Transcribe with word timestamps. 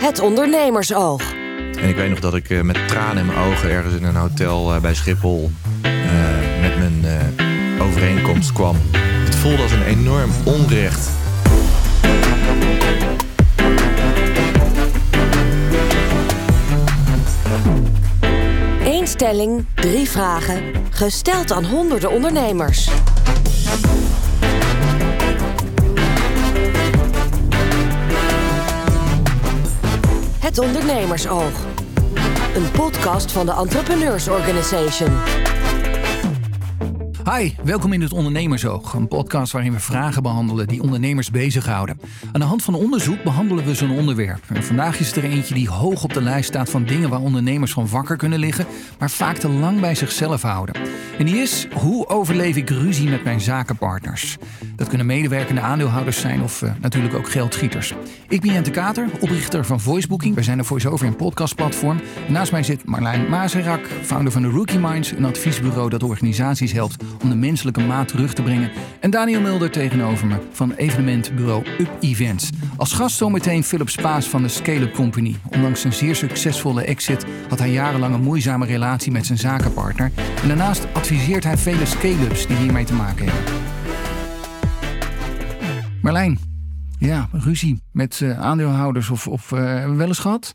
Het 0.00 0.20
ondernemersoog. 0.20 1.34
En 1.80 1.88
ik 1.88 1.96
weet 1.96 2.10
nog 2.10 2.20
dat 2.20 2.34
ik 2.34 2.50
eh, 2.50 2.60
met 2.60 2.88
tranen 2.88 3.16
in 3.16 3.26
mijn 3.26 3.38
ogen 3.38 3.70
ergens 3.70 3.94
in 3.94 4.04
een 4.04 4.16
hotel 4.16 4.74
eh, 4.74 4.80
bij 4.80 4.94
Schiphol 4.94 5.50
eh, 5.82 5.90
met 6.60 6.78
mijn 6.78 7.04
overeenkomst 7.80 8.52
kwam. 8.52 8.76
Het 9.24 9.34
voelde 9.34 9.62
als 9.62 9.72
een 9.72 9.84
enorm 9.84 10.30
onrecht. 10.44 11.08
Eén 18.84 19.06
stelling, 19.06 19.66
drie 19.74 20.10
vragen. 20.10 20.62
Gesteld 20.90 21.52
aan 21.52 21.64
honderden 21.64 22.10
ondernemers. 22.10 22.90
Het 30.50 30.58
ondernemersoog. 30.58 31.66
Een 32.54 32.70
podcast 32.70 33.32
van 33.32 33.46
de 33.46 33.52
Entrepreneurs 33.52 34.28
Organization. 34.28 35.10
Hi, 37.24 37.50
welkom 37.64 37.92
in 37.92 38.00
het 38.00 38.12
Ondernemersoog, 38.12 38.92
een 38.92 39.08
podcast 39.08 39.52
waarin 39.52 39.72
we 39.72 39.80
vragen 39.80 40.22
behandelen 40.22 40.66
die 40.66 40.82
ondernemers 40.82 41.30
bezighouden. 41.30 42.00
Aan 42.32 42.40
de 42.40 42.46
hand 42.46 42.62
van 42.62 42.74
onderzoek 42.74 43.22
behandelen 43.22 43.64
we 43.64 43.74
zo'n 43.74 43.98
onderwerp. 43.98 44.42
En 44.48 44.64
vandaag 44.64 45.00
is 45.00 45.16
er 45.16 45.24
eentje 45.24 45.54
die 45.54 45.68
hoog 45.68 46.04
op 46.04 46.12
de 46.12 46.22
lijst 46.22 46.48
staat 46.48 46.70
van 46.70 46.84
dingen 46.84 47.10
waar 47.10 47.20
ondernemers 47.20 47.72
van 47.72 47.88
wakker 47.88 48.16
kunnen 48.16 48.38
liggen, 48.38 48.66
maar 48.98 49.10
vaak 49.10 49.36
te 49.36 49.48
lang 49.48 49.80
bij 49.80 49.94
zichzelf 49.94 50.42
houden. 50.42 50.74
En 51.18 51.26
die 51.26 51.36
is: 51.36 51.66
hoe 51.72 52.08
overleef 52.08 52.56
ik 52.56 52.70
ruzie 52.70 53.08
met 53.08 53.24
mijn 53.24 53.40
zakenpartners? 53.40 54.36
Dat 54.76 54.88
kunnen 54.88 55.06
medewerkende 55.06 55.60
aandeelhouders 55.60 56.20
zijn 56.20 56.42
of 56.42 56.62
uh, 56.62 56.70
natuurlijk 56.80 57.14
ook 57.14 57.30
geldschieters. 57.30 57.94
Ik 58.28 58.40
ben 58.40 58.52
Jente 58.52 58.70
Kater, 58.70 59.08
oprichter 59.20 59.64
van 59.64 59.80
Voicebooking. 59.80 60.34
Wij 60.34 60.44
zijn 60.44 60.58
een 60.58 60.64
voice-over 60.64 61.06
en 61.06 61.16
podcastplatform. 61.16 62.00
Naast 62.28 62.52
mij 62.52 62.62
zit 62.62 62.86
Marlijn 62.86 63.28
Mazerak, 63.28 63.88
founder 64.02 64.32
van 64.32 64.42
de 64.42 64.48
Rookie 64.48 64.78
Minds, 64.78 65.10
een 65.10 65.24
adviesbureau 65.24 65.90
dat 65.90 66.02
organisaties 66.02 66.72
helpt 66.72 67.04
om 67.22 67.28
de 67.28 67.34
menselijke 67.34 67.80
maat 67.80 68.08
terug 68.08 68.34
te 68.34 68.42
brengen. 68.42 68.70
En 69.00 69.10
Daniel 69.10 69.40
Mulder 69.40 69.70
tegenover 69.70 70.26
me 70.26 70.36
van 70.52 70.72
evenementbureau 70.72 71.64
Up 71.78 71.90
Events. 72.00 72.50
Als 72.76 72.92
gast 72.92 73.16
zometeen 73.16 73.64
Philip 73.64 73.88
Spaas 73.88 74.28
van 74.28 74.42
de 74.42 74.48
Scale-up 74.48 74.94
Company. 74.94 75.36
Ondanks 75.50 75.80
zijn 75.80 75.92
zeer 75.92 76.16
succesvolle 76.16 76.82
exit 76.82 77.24
had 77.48 77.58
hij 77.58 77.70
jarenlang 77.70 78.14
een 78.14 78.22
moeizame 78.22 78.66
relatie 78.66 79.12
met 79.12 79.26
zijn 79.26 79.38
zakenpartner. 79.38 80.10
En 80.42 80.48
daarnaast 80.48 80.86
adviseert 80.92 81.44
hij 81.44 81.56
vele 81.56 81.86
scale-ups 81.86 82.46
die 82.46 82.56
hiermee 82.56 82.84
te 82.84 82.94
maken 82.94 83.26
hebben. 83.28 83.54
Marlijn, 86.02 86.38
ja, 86.98 87.28
ruzie 87.32 87.82
met 87.92 88.20
uh, 88.20 88.40
aandeelhouders 88.40 89.10
of, 89.10 89.28
of 89.28 89.50
uh, 89.50 89.94
wel 89.96 90.06
eens 90.06 90.18
gehad? 90.18 90.54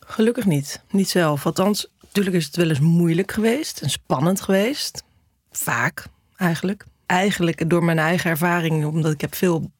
Gelukkig 0.00 0.46
niet. 0.46 0.82
Niet 0.90 1.08
zelf. 1.08 1.46
Althans, 1.46 1.88
natuurlijk 2.02 2.36
is 2.36 2.46
het 2.46 2.56
wel 2.56 2.68
eens 2.68 2.80
moeilijk 2.80 3.32
geweest 3.32 3.80
en 3.80 3.90
spannend 3.90 4.40
geweest. 4.40 5.02
Vaak, 5.50 6.06
eigenlijk. 6.36 6.84
Eigenlijk 7.06 7.70
door 7.70 7.84
mijn 7.84 7.98
eigen 7.98 8.30
ervaring, 8.30 8.84
omdat 8.84 9.12
ik 9.12 9.20
heb 9.20 9.34
veel 9.34 9.70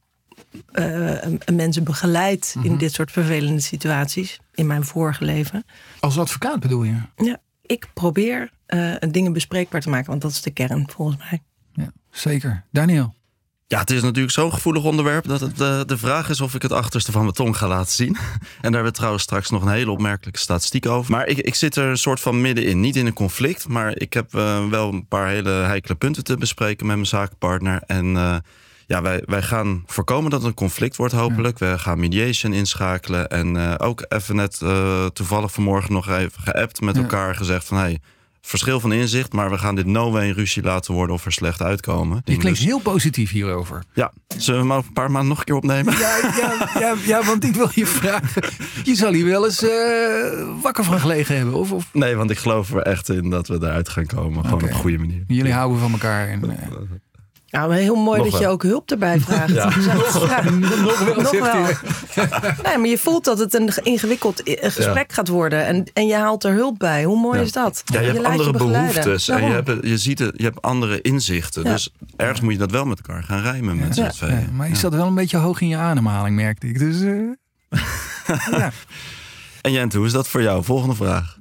uh, 0.72 1.16
mensen 1.52 1.84
begeleid 1.84 2.52
mm 2.54 2.62
-hmm. 2.62 2.70
in 2.70 2.78
dit 2.78 2.92
soort 2.92 3.10
vervelende 3.10 3.60
situaties 3.60 4.40
in 4.54 4.66
mijn 4.66 4.84
vorige 4.84 5.24
leven. 5.24 5.64
Als 6.00 6.18
advocaat 6.18 6.60
bedoel 6.60 6.82
je? 6.82 6.96
Ja, 7.16 7.40
ik 7.62 7.88
probeer 7.94 8.50
uh, 8.68 8.94
dingen 9.10 9.32
bespreekbaar 9.32 9.80
te 9.80 9.90
maken, 9.90 10.10
want 10.10 10.22
dat 10.22 10.30
is 10.30 10.42
de 10.42 10.50
kern 10.50 10.90
volgens 10.90 11.18
mij. 11.18 11.42
Ja, 11.72 11.92
zeker. 12.10 12.64
Daniel? 12.70 13.14
Ja, 13.70 13.78
het 13.78 13.90
is 13.90 14.02
natuurlijk 14.02 14.34
zo'n 14.34 14.52
gevoelig 14.52 14.84
onderwerp 14.84 15.26
dat 15.26 15.40
het 15.40 15.56
de, 15.56 15.82
de 15.86 15.98
vraag 15.98 16.28
is 16.28 16.40
of 16.40 16.54
ik 16.54 16.62
het 16.62 16.72
achterste 16.72 17.12
van 17.12 17.22
mijn 17.22 17.34
tong 17.34 17.56
ga 17.56 17.68
laten 17.68 17.92
zien. 17.92 18.16
En 18.16 18.38
daar 18.60 18.72
hebben 18.72 18.90
we 18.90 18.96
trouwens 18.96 19.22
straks 19.22 19.50
nog 19.50 19.62
een 19.62 19.72
hele 19.72 19.90
opmerkelijke 19.90 20.40
statistiek 20.40 20.86
over. 20.86 21.10
Maar 21.10 21.26
ik, 21.26 21.38
ik 21.38 21.54
zit 21.54 21.76
er 21.76 21.86
een 21.86 21.98
soort 21.98 22.20
van 22.20 22.40
middenin. 22.40 22.80
Niet 22.80 22.96
in 22.96 23.06
een 23.06 23.12
conflict, 23.12 23.68
maar 23.68 23.96
ik 23.96 24.12
heb 24.12 24.34
uh, 24.34 24.68
wel 24.68 24.92
een 24.92 25.06
paar 25.06 25.28
hele 25.28 25.50
heikele 25.50 25.94
punten 25.94 26.24
te 26.24 26.36
bespreken 26.36 26.86
met 26.86 26.96
mijn 26.96 27.08
zakenpartner. 27.08 27.82
En 27.86 28.06
uh, 28.14 28.36
ja, 28.86 29.02
wij, 29.02 29.22
wij 29.24 29.42
gaan 29.42 29.82
voorkomen 29.86 30.30
dat 30.30 30.40
het 30.40 30.48
een 30.48 30.54
conflict 30.54 30.96
wordt, 30.96 31.14
hopelijk. 31.14 31.58
Ja. 31.58 31.70
We 31.70 31.78
gaan 31.78 32.00
mediation 32.00 32.52
inschakelen. 32.52 33.28
En 33.28 33.54
uh, 33.54 33.74
ook 33.78 34.04
even 34.08 34.36
net 34.36 34.58
toevallig 35.12 35.52
vanmorgen 35.52 35.92
nog 35.92 36.08
even 36.08 36.42
geappt 36.42 36.80
met 36.80 36.96
ja. 36.96 37.02
elkaar 37.02 37.34
gezegd 37.34 37.66
van... 37.66 37.78
Hey, 37.78 37.98
verschil 38.40 38.80
van 38.80 38.92
inzicht, 38.92 39.32
maar 39.32 39.50
we 39.50 39.58
gaan 39.58 39.74
dit 39.74 39.86
no 39.86 40.10
way 40.10 40.30
ruzie 40.30 40.62
laten 40.62 40.94
worden 40.94 41.14
of 41.14 41.24
er 41.24 41.32
slecht 41.32 41.62
uitkomen. 41.62 42.20
Je 42.24 42.36
klinkt 42.36 42.58
dus... 42.58 42.68
heel 42.68 42.78
positief 42.78 43.30
hierover. 43.30 43.84
Ja, 43.92 44.12
zullen 44.36 44.66
we 44.66 44.72
over 44.72 44.86
een 44.86 44.92
paar 44.92 45.10
maanden 45.10 45.28
nog 45.28 45.38
een 45.38 45.44
keer 45.44 45.54
opnemen? 45.54 45.98
Ja, 45.98 46.16
ja, 46.36 46.68
ja, 46.80 46.94
ja 47.06 47.24
want 47.24 47.44
ik 47.44 47.54
wil 47.54 47.70
je 47.74 47.86
vragen. 47.86 48.42
Je 48.84 48.94
zal 48.94 49.12
hier 49.12 49.24
wel 49.24 49.44
eens 49.44 49.62
uh, 49.62 50.62
wakker 50.62 50.84
van 50.84 51.00
gelegen 51.00 51.36
hebben, 51.36 51.54
of, 51.54 51.72
of? 51.72 51.88
Nee, 51.92 52.16
want 52.16 52.30
ik 52.30 52.38
geloof 52.38 52.74
er 52.74 52.82
echt 52.82 53.08
in 53.08 53.30
dat 53.30 53.48
we 53.48 53.54
eruit 53.54 53.88
gaan 53.88 54.06
komen. 54.06 54.44
Gewoon 54.44 54.52
okay. 54.54 54.68
op 54.68 54.74
een 54.74 54.80
goede 54.80 54.98
manier. 54.98 55.24
Jullie 55.26 55.52
houden 55.52 55.78
van 55.78 55.92
elkaar. 55.92 56.28
En, 56.28 56.44
uh... 56.44 56.50
Ja, 57.50 57.66
maar 57.66 57.76
heel 57.76 57.94
mooi 57.94 58.18
nog 58.18 58.30
dat 58.30 58.40
wel. 58.40 58.48
je 58.48 58.54
ook 58.54 58.62
hulp 58.62 58.90
erbij 58.90 59.20
vraagt. 59.28 59.52
Ja. 59.52 59.70
ja. 59.80 59.94
nog 59.94 60.98
wel, 60.98 61.14
nog 61.14 61.30
wel. 61.30 61.66
Nee, 62.64 62.78
maar 62.78 62.88
je 62.88 62.98
voelt 62.98 63.24
dat 63.24 63.38
het 63.38 63.54
een 63.54 63.70
ingewikkeld 63.82 64.42
gesprek 64.44 65.08
ja. 65.08 65.14
gaat 65.14 65.28
worden. 65.28 65.66
En, 65.66 65.84
en 65.92 66.06
je 66.06 66.14
haalt 66.14 66.44
er 66.44 66.52
hulp 66.52 66.78
bij. 66.78 67.04
Hoe 67.04 67.20
mooi 67.20 67.38
ja. 67.38 67.44
is 67.44 67.52
dat? 67.52 67.82
Ja, 67.84 68.00
je, 68.00 68.06
je 68.06 68.12
hebt 68.12 68.24
andere 68.24 68.52
je 68.52 68.58
behoeftes. 68.58 69.28
En 69.28 69.44
je, 69.44 69.52
hebt, 69.52 69.86
je 69.86 69.98
ziet 69.98 70.18
het, 70.18 70.32
je 70.36 70.44
hebt 70.44 70.62
andere 70.62 71.00
inzichten. 71.00 71.64
Dus 71.64 71.92
ergens 72.16 72.40
moet 72.40 72.52
je 72.52 72.58
dat 72.58 72.70
wel 72.70 72.84
met 72.84 73.00
elkaar 73.06 73.22
gaan 73.22 73.42
rijmen. 73.42 73.76
Met 73.76 73.96
ja. 73.96 74.12
ja. 74.20 74.44
Maar 74.52 74.68
je 74.68 74.76
zat 74.76 74.94
wel 74.94 75.06
een 75.06 75.14
beetje 75.14 75.36
hoog 75.36 75.60
in 75.60 75.68
je 75.68 75.76
ademhaling, 75.76 76.36
merkte 76.36 76.66
ik. 76.66 76.78
Dus, 76.78 77.00
uh... 77.00 77.32
ja. 78.50 78.70
En 79.60 79.72
Jente, 79.72 79.96
hoe 79.96 80.06
is 80.06 80.12
dat 80.12 80.28
voor 80.28 80.42
jou? 80.42 80.64
Volgende 80.64 80.94
vraag. 80.94 81.38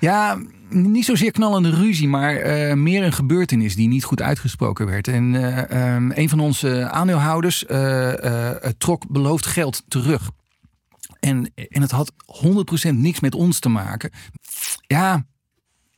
ja 0.00 0.38
niet 0.70 1.04
zozeer 1.04 1.30
knallende 1.30 1.70
ruzie, 1.70 2.08
maar 2.08 2.46
uh, 2.46 2.74
meer 2.74 3.04
een 3.04 3.12
gebeurtenis 3.12 3.74
die 3.74 3.88
niet 3.88 4.04
goed 4.04 4.22
uitgesproken 4.22 4.86
werd. 4.86 5.08
En 5.08 5.34
uh, 5.34 5.94
um, 5.94 6.12
een 6.14 6.28
van 6.28 6.40
onze 6.40 6.88
aandeelhouders 6.90 7.64
uh, 7.68 8.12
trok 8.78 9.08
beloofd 9.08 9.46
geld 9.46 9.82
terug. 9.88 10.30
En, 11.20 11.52
en 11.54 11.80
het 11.80 11.90
had 11.90 12.12
100% 12.88 12.90
niks 12.90 13.20
met 13.20 13.34
ons 13.34 13.58
te 13.58 13.68
maken. 13.68 14.10
Ja, 14.86 15.26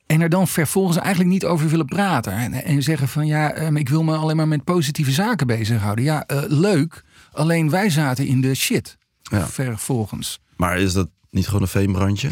en 0.06 0.20
er 0.20 0.28
dan 0.28 0.48
vervolgens 0.48 0.96
eigenlijk 0.96 1.30
niet 1.30 1.44
over 1.44 1.68
willen 1.68 1.86
praten. 1.86 2.32
En, 2.32 2.52
en 2.52 2.82
zeggen 2.82 3.08
van 3.08 3.26
ja, 3.26 3.62
um, 3.62 3.76
ik 3.76 3.88
wil 3.88 4.02
me 4.02 4.16
alleen 4.16 4.36
maar 4.36 4.48
met 4.48 4.64
positieve 4.64 5.10
zaken 5.10 5.46
bezighouden. 5.46 6.04
Ja, 6.04 6.24
leuk. 6.48 7.04
Alleen 7.32 7.70
wij 7.70 7.90
zaten 7.90 8.26
in 8.26 8.40
de 8.40 8.54
shit. 8.54 8.98
Ja. 9.22 9.46
Vervolgens. 9.46 10.40
Maar 10.56 10.78
is 10.78 10.92
dat 10.92 11.08
niet 11.30 11.46
gewoon 11.46 11.62
een 11.62 11.68
veenbrandje? 11.68 12.30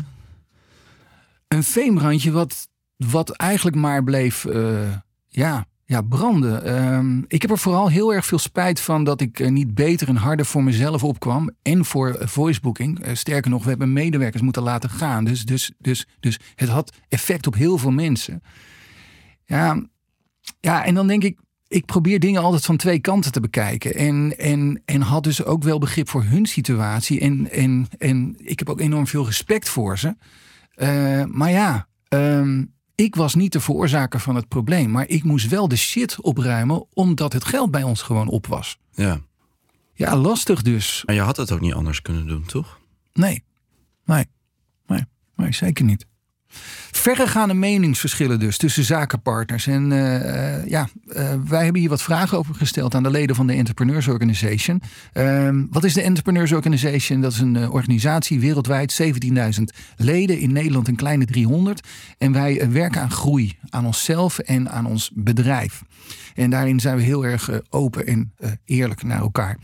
Een 1.55 1.65
veemrandje 1.65 2.31
wat, 2.31 2.69
wat 2.97 3.31
eigenlijk 3.31 3.77
maar 3.77 4.05
bleef 4.05 4.45
uh, 4.45 4.93
ja, 5.29 5.67
ja, 5.85 6.03
branden. 6.03 6.83
Um, 6.95 7.25
ik 7.29 7.43
heb 7.43 7.51
er 7.51 7.59
vooral 7.59 7.89
heel 7.89 8.15
erg 8.15 8.27
veel 8.27 8.39
spijt 8.39 8.81
van 8.81 9.05
dat 9.05 9.21
ik 9.21 9.39
uh, 9.39 9.49
niet 9.49 9.75
beter 9.75 10.09
en 10.09 10.17
harder 10.17 10.47
voor 10.47 10.63
mezelf 10.63 11.05
opkwam. 11.05 11.51
En 11.63 11.85
voor 11.85 12.09
uh, 12.09 12.27
voicebooking. 12.27 13.07
sterker 13.13 13.51
nog, 13.51 13.63
we 13.63 13.69
hebben 13.69 13.93
medewerkers 13.93 14.43
moeten 14.43 14.63
laten 14.63 14.91
gaan. 14.91 15.25
Dus, 15.25 15.45
dus, 15.45 15.73
dus, 15.79 16.07
dus 16.21 16.39
het 16.55 16.69
had 16.69 16.93
effect 17.09 17.47
op 17.47 17.55
heel 17.55 17.79
veel 17.79 17.91
mensen. 17.91 18.43
Ja, 19.45 19.83
ja, 20.61 20.85
en 20.85 20.95
dan 20.95 21.07
denk 21.07 21.25
ik, 21.25 21.39
ik 21.69 21.85
probeer 21.85 22.21
dingen 22.21 22.43
altijd 22.43 22.65
van 22.65 22.77
twee 22.77 22.99
kanten 22.99 23.33
te 23.33 23.41
bekijken. 23.41 23.95
En, 23.95 24.39
en, 24.39 24.83
en 24.85 25.01
had 25.01 25.25
dus 25.25 25.45
ook 25.45 25.63
wel 25.63 25.79
begrip 25.79 26.09
voor 26.09 26.25
hun 26.25 26.47
situatie. 26.47 27.21
En, 27.21 27.51
en, 27.51 27.87
en 27.99 28.35
ik 28.39 28.59
heb 28.59 28.69
ook 28.69 28.81
enorm 28.81 29.07
veel 29.07 29.25
respect 29.25 29.69
voor 29.69 29.99
ze. 29.99 30.17
Uh, 30.77 31.25
maar 31.25 31.51
ja, 31.51 31.89
um, 32.09 32.75
ik 32.95 33.15
was 33.15 33.35
niet 33.35 33.53
de 33.53 33.61
veroorzaker 33.61 34.21
van 34.21 34.35
het 34.35 34.49
probleem. 34.49 34.91
Maar 34.91 35.09
ik 35.09 35.25
moest 35.25 35.49
wel 35.49 35.69
de 35.69 35.77
shit 35.77 36.21
opruimen, 36.21 36.87
omdat 36.93 37.33
het 37.33 37.45
geld 37.45 37.71
bij 37.71 37.83
ons 37.83 38.03
gewoon 38.03 38.29
op 38.29 38.47
was. 38.47 38.79
Ja. 38.93 39.21
Ja, 39.95 40.17
lastig 40.17 40.63
dus. 40.63 41.03
Maar 41.07 41.15
je 41.15 41.21
had 41.21 41.37
het 41.37 41.53
ook 41.53 41.61
niet 41.61 41.73
anders 41.73 42.03
kunnen 42.03 42.27
doen, 42.27 42.45
toch? 42.45 42.81
Nee. 43.13 43.45
Nee. 44.05 44.25
Nee, 44.87 45.05
nee 45.37 45.53
zeker 45.53 45.85
niet. 45.85 46.07
Verregaande 46.91 47.55
meningsverschillen 47.55 48.39
dus 48.39 48.57
tussen 48.57 48.85
zakenpartners. 48.85 49.67
En 49.67 49.91
uh, 49.91 50.67
ja, 50.67 50.89
uh, 51.07 51.33
wij 51.49 51.63
hebben 51.65 51.81
hier 51.81 51.91
wat 51.91 52.03
vragen 52.03 52.39
over 52.39 52.55
gesteld 52.55 52.95
aan 52.95 53.03
de 53.03 53.11
leden 53.11 53.37
van 53.37 53.47
de 53.47 53.53
Entrepreneurs 53.53 54.09
Organization. 54.09 54.83
Uh, 55.15 55.49
wat 55.71 55.85
is 55.85 55.95
de 55.95 56.03
Entrepreneurs 56.03 56.53
Organization? 56.53 57.21
Dat 57.21 57.33
is 57.33 57.39
een 57.39 57.71
organisatie 57.71 58.41
wereldwijd, 58.41 59.03
17.000 59.03 59.63
leden, 59.97 60.39
in 60.39 60.53
Nederland 60.53 60.89
een 60.89 60.97
kleine 60.97 61.25
300. 61.25 61.87
En 62.19 62.33
wij 62.33 62.71
werken 62.71 63.01
aan 63.01 63.11
groei, 63.11 63.57
aan 63.71 63.87
onszelf 63.87 64.39
en 64.39 64.71
aan 64.71 64.87
ons 64.87 65.11
bedrijf. 65.15 65.83
En 66.35 66.51
daarin 66.51 66.81
zijn 66.81 66.97
we 66.97 67.03
heel 67.03 67.25
erg 67.25 67.51
open 67.71 68.07
en 68.07 68.33
eerlijk 68.65 69.03
naar 69.03 69.21
elkaar. 69.21 69.59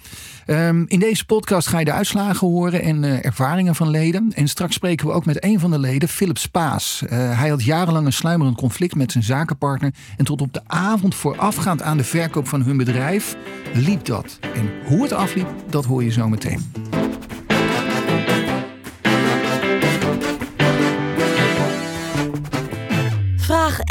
Um, 0.46 0.84
in 0.88 0.98
deze 0.98 1.26
podcast 1.26 1.68
ga 1.68 1.78
je 1.78 1.84
de 1.84 1.92
uitslagen 1.92 2.46
horen 2.48 2.82
en 2.82 3.24
ervaringen 3.24 3.74
van 3.74 3.90
leden. 3.90 4.32
En 4.34 4.48
straks 4.48 4.74
spreken 4.74 5.06
we 5.06 5.12
ook 5.12 5.24
met 5.24 5.44
een 5.44 5.60
van 5.60 5.70
de 5.70 5.78
leden, 5.78 6.08
Philip 6.08 6.38
Spaas. 6.38 7.02
Hij 7.08 7.48
had 7.48 7.64
jarenlang 7.64 8.06
een 8.06 8.12
sluimerend 8.12 8.56
conflict 8.56 8.94
met 8.94 9.12
zijn 9.12 9.24
zakenpartner. 9.24 9.94
En 10.16 10.24
tot 10.24 10.40
op 10.40 10.52
de 10.52 10.62
avond 10.66 11.14
voorafgaand 11.14 11.82
aan 11.82 11.96
de 11.96 12.04
verkoop 12.04 12.48
van 12.48 12.62
hun 12.62 12.76
bedrijf 12.76 13.36
liep 13.74 14.04
dat. 14.04 14.38
En 14.54 14.70
hoe 14.84 15.02
het 15.02 15.12
afliep, 15.12 15.48
dat 15.70 15.84
hoor 15.84 16.04
je 16.04 16.10
zo 16.10 16.28
meteen. 16.28 16.60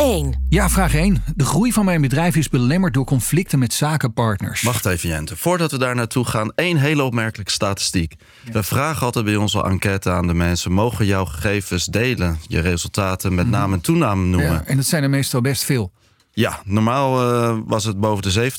1. 0.06 0.46
Ja, 0.50 0.70
vraag 0.70 0.96
1. 0.96 1.24
De 1.36 1.46
groei 1.46 1.74
van 1.74 1.86
mijn 1.86 2.02
bedrijf 2.02 2.36
is 2.36 2.50
belemmerd 2.50 2.94
door 2.94 3.06
conflicten 3.06 3.60
met 3.60 3.74
zakenpartners. 3.74 4.62
Wacht 4.62 4.86
even, 4.86 5.10
Jente. 5.10 5.38
Voordat 5.38 5.72
we 5.72 5.78
daar 5.78 5.96
naartoe 5.96 6.26
gaan, 6.26 6.52
één 6.56 6.78
hele 6.78 7.04
opmerkelijke 7.04 7.52
statistiek. 7.52 8.16
We 8.52 8.64
vragen 8.64 9.06
altijd 9.06 9.26
bij 9.26 9.36
onze 9.36 9.64
enquête 9.64 10.12
aan 10.12 10.28
de 10.28 10.34
mensen: 10.34 10.72
mogen 10.72 11.06
jouw 11.06 11.26
gegevens 11.26 11.86
delen, 11.86 12.38
je 12.48 12.60
resultaten 12.60 13.36
met 13.36 13.50
naam 13.50 13.74
en 13.74 13.82
toename 13.82 14.26
noemen? 14.26 14.52
Ja, 14.52 14.64
en 14.66 14.76
dat 14.76 14.86
zijn 14.86 15.04
er 15.04 15.10
meestal 15.10 15.42
best 15.42 15.64
veel. 15.64 15.92
Ja, 16.32 16.62
normaal 16.66 17.34
eh, 17.34 17.58
was 17.66 17.84
het 17.84 18.00
boven 18.00 18.24
de 18.24 18.52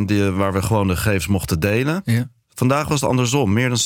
70% 0.00 0.04
die, 0.04 0.22
waar 0.22 0.52
we 0.52 0.62
gewoon 0.62 0.88
de 0.88 0.96
gegevens 0.96 1.26
mochten 1.26 1.60
delen. 1.60 2.02
Ja. 2.04 2.28
Vandaag 2.54 2.88
was 2.88 3.00
het 3.00 3.10
andersom. 3.10 3.52
Meer 3.52 3.68
dan 3.68 3.78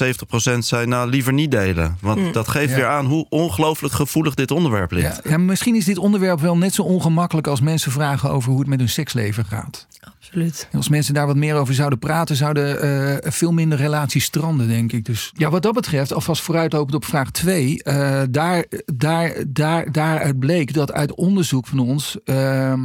70% 0.54 0.58
zei 0.58 0.86
nou 0.86 1.08
liever 1.10 1.32
niet 1.32 1.50
delen. 1.50 1.96
Want 2.00 2.34
dat 2.34 2.48
geeft 2.48 2.70
Ja. 2.70 2.76
weer 2.76 2.86
aan 2.86 3.06
hoe 3.06 3.26
ongelooflijk 3.28 3.94
gevoelig 3.94 4.34
dit 4.34 4.50
onderwerp 4.50 4.90
ligt. 4.90 5.20
Ja, 5.24 5.30
ja, 5.30 5.38
misschien 5.38 5.74
is 5.74 5.84
dit 5.84 5.98
onderwerp 5.98 6.40
wel 6.40 6.56
net 6.56 6.74
zo 6.74 6.82
ongemakkelijk 6.82 7.46
als 7.46 7.60
mensen 7.60 7.92
vragen 7.92 8.30
over 8.30 8.50
hoe 8.50 8.58
het 8.60 8.68
met 8.68 8.78
hun 8.78 8.88
seksleven 8.88 9.44
gaat. 9.44 9.86
Absoluut. 10.18 10.68
En 10.70 10.76
Als 10.78 10.88
mensen 10.88 11.14
daar 11.14 11.26
wat 11.26 11.36
meer 11.36 11.54
over 11.54 11.74
zouden 11.74 11.98
praten, 11.98 12.36
zouden 12.36 12.80
eh, 13.22 13.30
veel 13.32 13.52
minder 13.52 13.78
relaties 13.78 14.24
stranden, 14.24 14.68
denk 14.68 14.92
ik. 14.92 15.04
Dus 15.04 15.30
ja, 15.36 15.50
wat 15.50 15.62
dat 15.62 15.74
betreft, 15.74 16.12
alvast 16.12 16.42
vooruitlopend 16.42 16.94
op 16.94 17.04
vraag 17.04 17.30
2. 17.30 17.82
eh, 17.82 18.22
daar, 18.30 18.64
daar, 18.94 19.32
daar, 19.48 19.92
daaruit 19.92 20.38
bleek 20.38 20.74
dat 20.74 20.92
uit 20.92 21.14
onderzoek 21.14 21.66
van 21.66 21.78
ons. 21.78 22.16
ehm, 22.24 22.80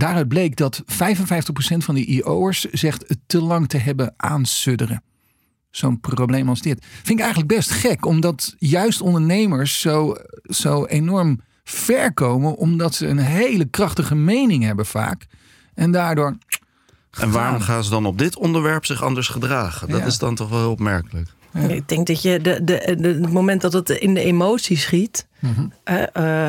daaruit 0.00 0.28
bleek 0.28 0.56
dat 0.56 0.82
55% 0.86 0.86
van 1.76 1.94
de 1.94 2.04
IO'ers 2.04 2.60
zegt 2.60 3.04
het 3.08 3.18
te 3.26 3.40
lang 3.42 3.68
te 3.68 3.76
hebben 3.78 4.14
aansudderen. 4.16 5.02
Zo'n 5.70 6.00
probleem 6.00 6.48
als 6.48 6.60
dit. 6.60 6.84
Vind 6.90 7.08
ik 7.18 7.24
eigenlijk 7.24 7.54
best 7.54 7.70
gek, 7.70 8.06
omdat 8.06 8.54
juist 8.58 9.00
ondernemers 9.00 9.80
zo, 9.80 10.14
zo 10.42 10.84
enorm 10.84 11.40
ver 11.64 12.12
komen, 12.14 12.56
omdat 12.56 12.94
ze 12.94 13.06
een 13.06 13.18
hele 13.18 13.64
krachtige 13.64 14.14
mening 14.14 14.64
hebben 14.64 14.86
vaak. 14.86 15.26
En 15.74 15.90
daardoor. 15.90 16.36
En 17.20 17.30
waarom 17.30 17.56
gaan. 17.56 17.62
gaan 17.62 17.84
ze 17.84 17.90
dan 17.90 18.06
op 18.06 18.18
dit 18.18 18.36
onderwerp 18.36 18.84
zich 18.86 19.02
anders 19.02 19.28
gedragen? 19.28 19.88
Dat 19.88 20.00
Ja. 20.00 20.06
is 20.06 20.18
dan 20.18 20.34
toch 20.34 20.48
wel 20.48 20.58
heel 20.58 20.70
opmerkelijk. 20.70 21.28
Ik 21.68 21.88
denk 21.88 22.06
dat 22.06 22.22
je 22.22 22.40
de, 22.40 22.64
de, 22.64 22.96
de, 23.00 23.08
het 23.08 23.32
moment 23.32 23.60
dat 23.60 23.72
het 23.72 23.90
in 23.90 24.14
de 24.14 24.20
emotie 24.22 24.76
schiet, 24.76 25.28
Mhm. 25.38 25.66
eh, 25.84 26.02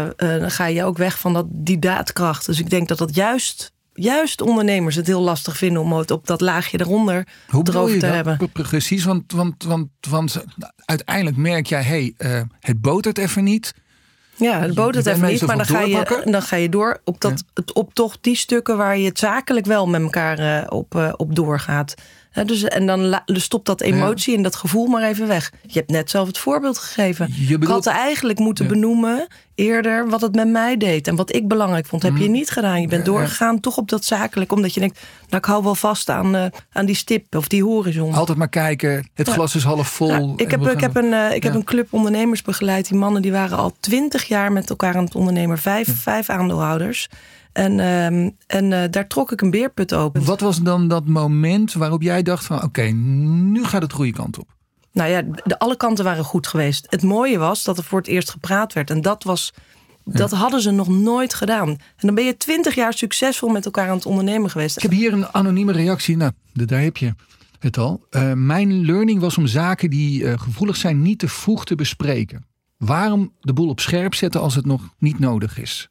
eh, 0.03 0.12
dan 0.18 0.51
ga 0.51 0.65
je 0.65 0.83
ook 0.83 0.98
weg 0.98 1.19
van 1.19 1.33
dat, 1.33 1.45
die 1.50 1.80
daadkracht. 1.80 2.45
Dus 2.45 2.59
ik 2.59 2.69
denk 2.69 2.88
dat 2.88 2.98
dat 2.98 3.15
juist, 3.15 3.71
juist 3.94 4.42
ondernemers 4.42 4.95
het 4.95 5.07
heel 5.07 5.21
lastig 5.21 5.57
vinden 5.57 5.81
om 5.81 5.94
het 5.94 6.12
op 6.12 6.27
dat 6.27 6.42
laagje 6.42 6.80
eronder 6.80 7.27
Hoe 7.50 7.68
erover 7.69 7.94
je 7.94 8.00
te 8.00 8.06
dat 8.06 8.15
hebben. 8.15 8.50
Pre- 8.51 8.63
precies? 8.63 9.03
Want, 9.03 9.31
want, 9.31 9.63
want, 9.63 9.89
want 10.09 10.44
uiteindelijk 10.86 11.38
merk 11.38 11.65
jij, 11.65 11.83
hey, 11.83 12.13
eh, 12.18 12.42
het 12.59 12.81
botert 12.81 13.18
even 13.18 13.44
niet. 13.44 13.74
Ja, 14.36 14.59
het 14.59 14.74
bent 14.75 14.95
even 15.06 15.27
niet, 15.27 15.42
maar 15.45 15.57
dan 15.57 15.65
ga, 15.65 15.81
je, 15.81 16.21
dan 16.25 16.42
ga 16.42 16.56
je 16.56 16.69
door 16.69 17.01
op, 17.03 17.21
dat, 17.21 17.44
het, 17.53 17.74
op 17.74 17.94
toch 17.94 18.18
die 18.21 18.36
stukken 18.36 18.77
waar 18.77 18.98
je 18.98 19.06
het 19.06 19.19
zakelijk 19.19 19.65
wel 19.65 19.88
met 19.88 20.01
elkaar 20.01 20.68
op, 20.69 21.13
op 21.18 21.36
doorgaat. 21.36 21.94
Dus, 22.45 22.63
en 22.63 22.86
dan 22.86 23.00
la- 23.06 23.24
dus 23.25 23.44
stopt 23.44 23.66
dat 23.66 23.81
emotie 23.81 24.36
en 24.36 24.44
dat 24.44 24.56
gevoel 24.56 24.88
maar 24.88 25.04
even 25.04 25.28
weg. 25.28 25.51
Je 25.68 25.80
hebt 25.80 25.92
net 25.92 26.10
zelf 26.10 26.28
het 26.28 26.38
voorbeeld 26.38 26.78
gegeven. 26.78 27.33
Je 27.48 27.56
Ik 27.56 27.63
had 27.63 27.86
eigenlijk 27.86 28.39
moeten 28.39 28.66
Ja. 28.66 28.72
benoemen 28.72 29.28
eerder 29.56 30.10
wat 30.10 30.22
het 30.22 30.36
met 30.36 30.48
mij 30.48 30.78
deed. 30.78 31.07
En 31.07 31.16
wat 31.16 31.36
ik 31.36 31.48
belangrijk 31.48 31.86
vond, 31.86 32.04
heb 32.04 32.18
je 32.18 32.30
niet 32.30 32.50
gedaan. 32.50 32.81
Je 32.81 32.88
bent. 32.88 33.06
Ja, 33.06 33.12
doorgegaan 33.12 33.60
toch 33.60 33.78
op 33.78 33.89
dat 33.89 34.06
zakelijk. 34.06 34.51
Omdat 34.51 34.74
je 34.74 34.80
denkt, 34.80 35.00
nou 35.28 35.38
ik 35.38 35.45
hou 35.45 35.63
wel 35.63 35.75
vast 35.75 36.10
aan, 36.10 36.36
eh, 36.36 36.45
aan 36.72 36.86
die 36.86 36.95
stip 36.95 37.36
of 37.36 37.48
die 37.48 37.63
horizon. 37.63 38.13
Altijd 38.13 38.38
maar 38.38 38.50
kijken, 38.50 39.10
het 39.13 39.30
glas 39.30 39.56
is 39.56 39.63
half 39.63 39.88
vol. 39.88 40.34
Ik, 40.36 40.51
heb, 40.51 40.62
we 40.63 40.72
ik, 40.72 40.80
heb 40.80 40.95
een, 40.95 41.13
eh, 41.13 41.36
ik 41.36 41.44
heb 41.44 41.54
een 41.54 41.63
club 41.63 41.88
ondernemers 41.94 42.42
begeleid. 42.42 42.88
Die 42.89 42.98
mannen 42.98 43.22
die 43.22 43.31
waren 43.31 43.57
al 43.57 43.74
twintig 43.80 44.24
jaar 44.24 44.51
met 44.51 44.69
elkaar 44.69 44.95
aan 44.95 45.04
het 45.04 45.16
ondernemen. 45.16 45.57
Vijf, 45.57 45.88
vijf 46.01 46.30
aandeelhouders. 46.30 47.07
En, 47.53 47.80
ehm, 47.80 48.30
en 48.48 48.74
eh, 48.74 48.89
daar 48.89 49.07
trok 49.07 49.31
ik 49.31 49.42
een 49.42 49.51
beerput 49.51 49.94
open. 49.94 50.25
Wat 50.25 50.39
was 50.39 50.62
dan 50.62 50.88
dat 50.88 51.07
moment 51.07 51.74
waarop 51.74 52.01
jij 52.01 52.21
dacht 52.21 52.45
van, 52.45 52.63
oké, 52.63 52.81
nu 52.81 53.63
gaat 53.63 53.81
het 53.81 53.94
goede 53.94 54.12
kant 54.12 54.39
op? 54.39 54.48
Nou 54.94 55.09
ja, 55.09 55.21
de, 55.21 55.59
alle 55.59 55.77
kanten 55.77 56.06
waren 56.06 56.24
goed 56.24 56.48
geweest. 56.48 56.88
Het 56.89 57.03
mooie 57.03 57.38
was 57.38 57.63
dat 57.63 57.77
er 57.77 57.83
voor 57.83 58.00
het 58.00 58.07
eerst 58.07 58.30
gepraat 58.30 58.74
werd. 58.74 58.89
En 58.89 59.01
dat 59.01 59.24
was... 59.24 59.53
Dat 60.03 60.31
hadden 60.31 60.62
ze 60.62 60.71
nog 60.71 60.88
nooit 60.88 61.33
gedaan. 61.33 61.68
En 61.68 61.77
dan 61.95 62.15
ben 62.15 62.25
je 62.25 62.38
twintig 62.38 62.75
jaar 62.75 62.94
succesvol 62.94 63.50
met 63.50 63.65
elkaar 63.65 63.89
aan 63.89 63.95
het 63.95 64.06
ondernemen 64.06 64.50
geweest. 64.50 64.75
Ik 64.75 64.81
heb 64.81 64.92
hier 64.92 65.13
een 65.13 65.27
anonieme 65.27 65.71
reactie. 65.71 66.18
Nou, 66.18 66.31
daar 66.53 66.81
heb 66.81 66.98
je 66.98 67.13
het 67.59 67.77
al. 67.77 68.06
Eh, 68.09 68.33
mijn 68.33 68.86
learning 68.86 69.19
was 69.19 69.38
om 69.38 69.48
zaken 69.48 69.89
die 69.89 70.27
eh, 70.27 70.39
gevoelig 70.39 70.75
zijn 70.75 71.01
niet 71.01 71.19
te 71.19 71.27
vroeg 71.27 71.65
te 71.65 71.75
bespreken. 71.75 72.45
Waarom 72.77 73.33
de 73.39 73.53
boel 73.53 73.69
op 73.69 73.80
scherp 73.80 74.13
zetten 74.13 74.42
als 74.42 74.56
het 74.56 74.65
nog 74.65 74.94
niet 74.98 75.19
nodig 75.19 75.59
is? 75.59 75.90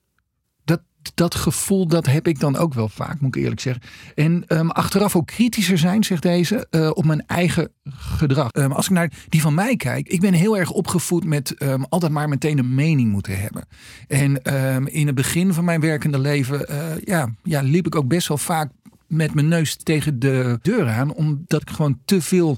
Dat, 1.14 1.34
gevoel 1.34 1.86
dat 1.86 2.06
heb 2.06 2.26
ik 2.26 2.40
dan 2.40 2.56
ook 2.56 2.74
wel 2.74 2.88
vaak, 2.88 3.20
moet 3.20 3.36
ik 3.36 3.42
eerlijk 3.42 3.60
zeggen. 3.60 3.82
En 4.14 4.44
ehm, 4.46 4.68
achteraf 4.68 5.16
ook 5.16 5.26
kritischer 5.26 5.78
zijn, 5.78 6.04
zegt 6.04 6.22
deze, 6.22 6.66
eh, 6.70 6.90
op 6.94 7.04
mijn 7.04 7.26
eigen 7.26 7.72
gedrag. 7.90 8.50
Ehm, 8.50 8.72
als 8.72 8.86
ik 8.86 8.92
naar 8.92 9.12
die 9.28 9.40
van 9.40 9.54
mij 9.54 9.76
kijk, 9.76 10.08
ik 10.08 10.20
ben 10.20 10.32
heel 10.32 10.58
erg 10.58 10.70
opgevoed 10.70 11.24
met 11.24 11.54
ehm, 11.54 11.82
altijd 11.88 12.12
maar 12.12 12.28
meteen 12.28 12.58
een 12.58 12.74
mening 12.74 13.10
moeten 13.10 13.40
hebben. 13.40 13.66
En 14.08 14.42
in 14.84 15.06
het 15.06 15.14
begin 15.14 15.54
van 15.54 15.64
mijn 15.64 15.80
werkende 15.80 16.18
leven 16.18 16.68
eh, 16.68 16.98
ja, 17.04 17.34
ja, 17.42 17.60
liep 17.60 17.86
ik 17.86 17.94
ook 17.94 18.08
best 18.08 18.28
wel 18.28 18.38
vaak 18.38 18.70
met 19.06 19.34
mijn 19.34 19.48
neus 19.48 19.76
tegen 19.76 20.18
de 20.18 20.58
deur 20.62 20.88
aan, 20.88 21.14
omdat 21.14 21.62
ik 21.62 21.70
gewoon 21.70 22.00
te 22.04 22.22
veel 22.22 22.56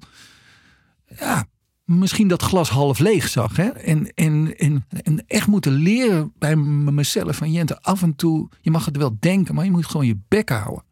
ja, 1.18 1.46
misschien 1.84 2.28
dat 2.28 2.42
glas 2.42 2.68
half 2.70 2.98
leeg 2.98 3.28
zag. 3.28 3.56
Hè? 3.56 3.68
En, 3.68 4.12
en, 4.14 4.54
en, 4.58 4.84
en 5.02 5.24
echt 5.26 5.46
moeten 5.46 5.72
leren 5.72 6.32
bij 6.38 6.56
mezelf 6.56 7.36
van 7.36 7.52
Jente, 7.52 7.80
af 7.82 8.02
en 8.02 8.16
toe, 8.16 8.48
je 8.60 8.70
mag 8.70 8.84
het 8.84 8.96
wel 8.96 9.16
denken, 9.20 9.54
maar 9.54 9.64
je 9.64 9.70
moet 9.70 9.86
gewoon 9.86 10.06
je 10.06 10.18
bek 10.28 10.48
houden. 10.48 10.84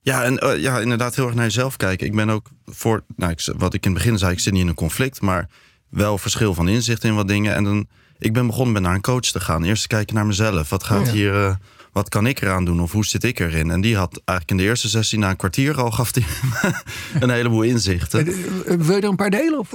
Ja, 0.00 0.24
en 0.24 0.38
eh, 0.38 0.60
ja, 0.60 0.78
inderdaad 0.80 1.14
heel 1.16 1.26
erg 1.26 1.34
naar 1.34 1.44
jezelf 1.44 1.76
kijken. 1.76 2.06
Ik 2.06 2.14
ben 2.14 2.30
ook 2.30 2.46
voor, 2.66 3.04
nou, 3.16 3.32
ik, 3.32 3.52
wat 3.56 3.74
ik 3.74 3.84
in 3.86 3.92
het 3.92 4.02
begin 4.02 4.18
zei, 4.18 4.32
ik 4.32 4.40
zit 4.40 4.52
niet 4.52 4.62
in 4.62 4.68
een 4.68 4.74
conflict, 4.74 5.20
maar 5.20 5.48
wel 5.88 6.18
verschil 6.18 6.54
van 6.54 6.68
inzicht 6.68 7.04
in 7.04 7.14
wat 7.14 7.28
dingen. 7.28 7.54
En 7.54 7.64
dan, 7.64 7.86
ik 8.18 8.32
ben 8.32 8.46
begonnen 8.46 8.72
met 8.72 8.82
naar 8.82 8.94
een 8.94 9.00
coach 9.00 9.20
te 9.20 9.40
gaan. 9.40 9.64
Eerst 9.64 9.86
kijken 9.86 10.14
naar 10.14 10.26
mezelf. 10.26 10.68
Wat 10.70 10.84
gaat 10.84 11.06
Ja. 11.06 11.12
hier, 11.12 11.44
eh, 11.46 11.54
wat 11.92 12.08
kan 12.08 12.26
ik 12.26 12.40
eraan 12.40 12.64
doen 12.64 12.80
of 12.80 12.92
hoe 12.92 13.04
zit 13.06 13.24
ik 13.24 13.38
erin? 13.40 13.70
En 13.70 13.80
die 13.80 13.96
had 13.96 14.12
eigenlijk 14.24 14.50
in 14.50 14.56
de 14.56 14.62
eerste 14.62 14.88
sessie, 14.88 15.18
na 15.18 15.30
een 15.30 15.36
kwartier 15.36 15.80
al, 15.80 15.90
gaf 15.90 16.12
die 16.12 16.26
een 17.20 17.30
heleboel 17.30 17.62
inzichten. 17.62 18.26
Eh, 18.26 18.34
Wil 18.76 18.94
je 18.96 19.02
er 19.02 19.08
een 19.08 19.16
paar 19.16 19.30
delen? 19.30 19.58
Of? 19.58 19.72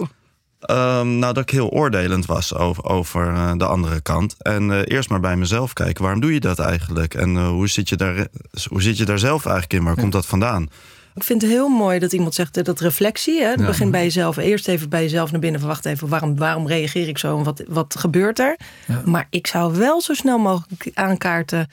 Ehm, 0.66 1.20
nou, 1.20 1.34
dat 1.34 1.44
ik 1.44 1.50
heel 1.50 1.70
oordelend 1.70 2.26
was 2.26 2.56
over, 2.56 2.84
over 2.84 3.28
eh, 3.28 3.52
de 3.58 3.66
andere 3.66 4.02
kant. 4.02 4.36
En 4.38 4.72
eh, 4.72 4.80
eerst 4.84 5.10
maar 5.10 5.20
bij 5.20 5.36
mezelf 5.36 5.74
kijken. 5.74 6.04
Waarom 6.04 6.22
doe 6.22 6.34
je 6.34 6.40
dat 6.40 6.60
eigenlijk? 6.60 7.14
En 7.14 7.38
eh, 7.38 7.48
hoe, 7.48 7.68
zit 7.68 7.90
je 7.90 7.96
daar, 7.96 8.28
hoe 8.70 8.82
zit 8.82 8.98
je 8.98 9.06
daar 9.06 9.20
zelf 9.20 9.44
eigenlijk 9.46 9.74
in? 9.74 9.84
Waar 9.84 9.96
komt 9.96 10.12
dat 10.12 10.26
vandaan? 10.26 10.70
Ik 11.16 11.24
vind 11.24 11.42
het 11.42 11.52
heel 11.52 11.68
mooi 11.70 12.00
dat 12.00 12.14
iemand 12.14 12.34
zegt 12.36 12.66
dat 12.66 12.80
reflectie. 12.80 13.42
Hè? 13.42 13.50
Het 13.50 13.66
begint 13.66 13.92
bij 13.92 14.04
jezelf. 14.04 14.38
Eerst 14.38 14.68
even 14.68 14.90
bij 14.90 15.02
jezelf 15.02 15.32
naar 15.32 15.40
binnen. 15.40 15.60
Van 15.60 15.70
wacht 15.70 15.86
even, 15.86 16.08
waarom, 16.08 16.38
waarom 16.38 16.68
reageer 16.68 17.08
ik 17.08 17.18
zo? 17.18 17.38
En 17.38 17.44
wat, 17.44 17.64
wat 17.68 17.96
gebeurt 18.00 18.40
er? 18.40 18.58
Maar 19.06 19.28
ik 19.30 19.48
zou 19.48 19.76
wel 19.76 20.02
zo 20.02 20.14
snel 20.14 20.38
mogelijk 20.38 20.92
aankaarten. 20.94 21.70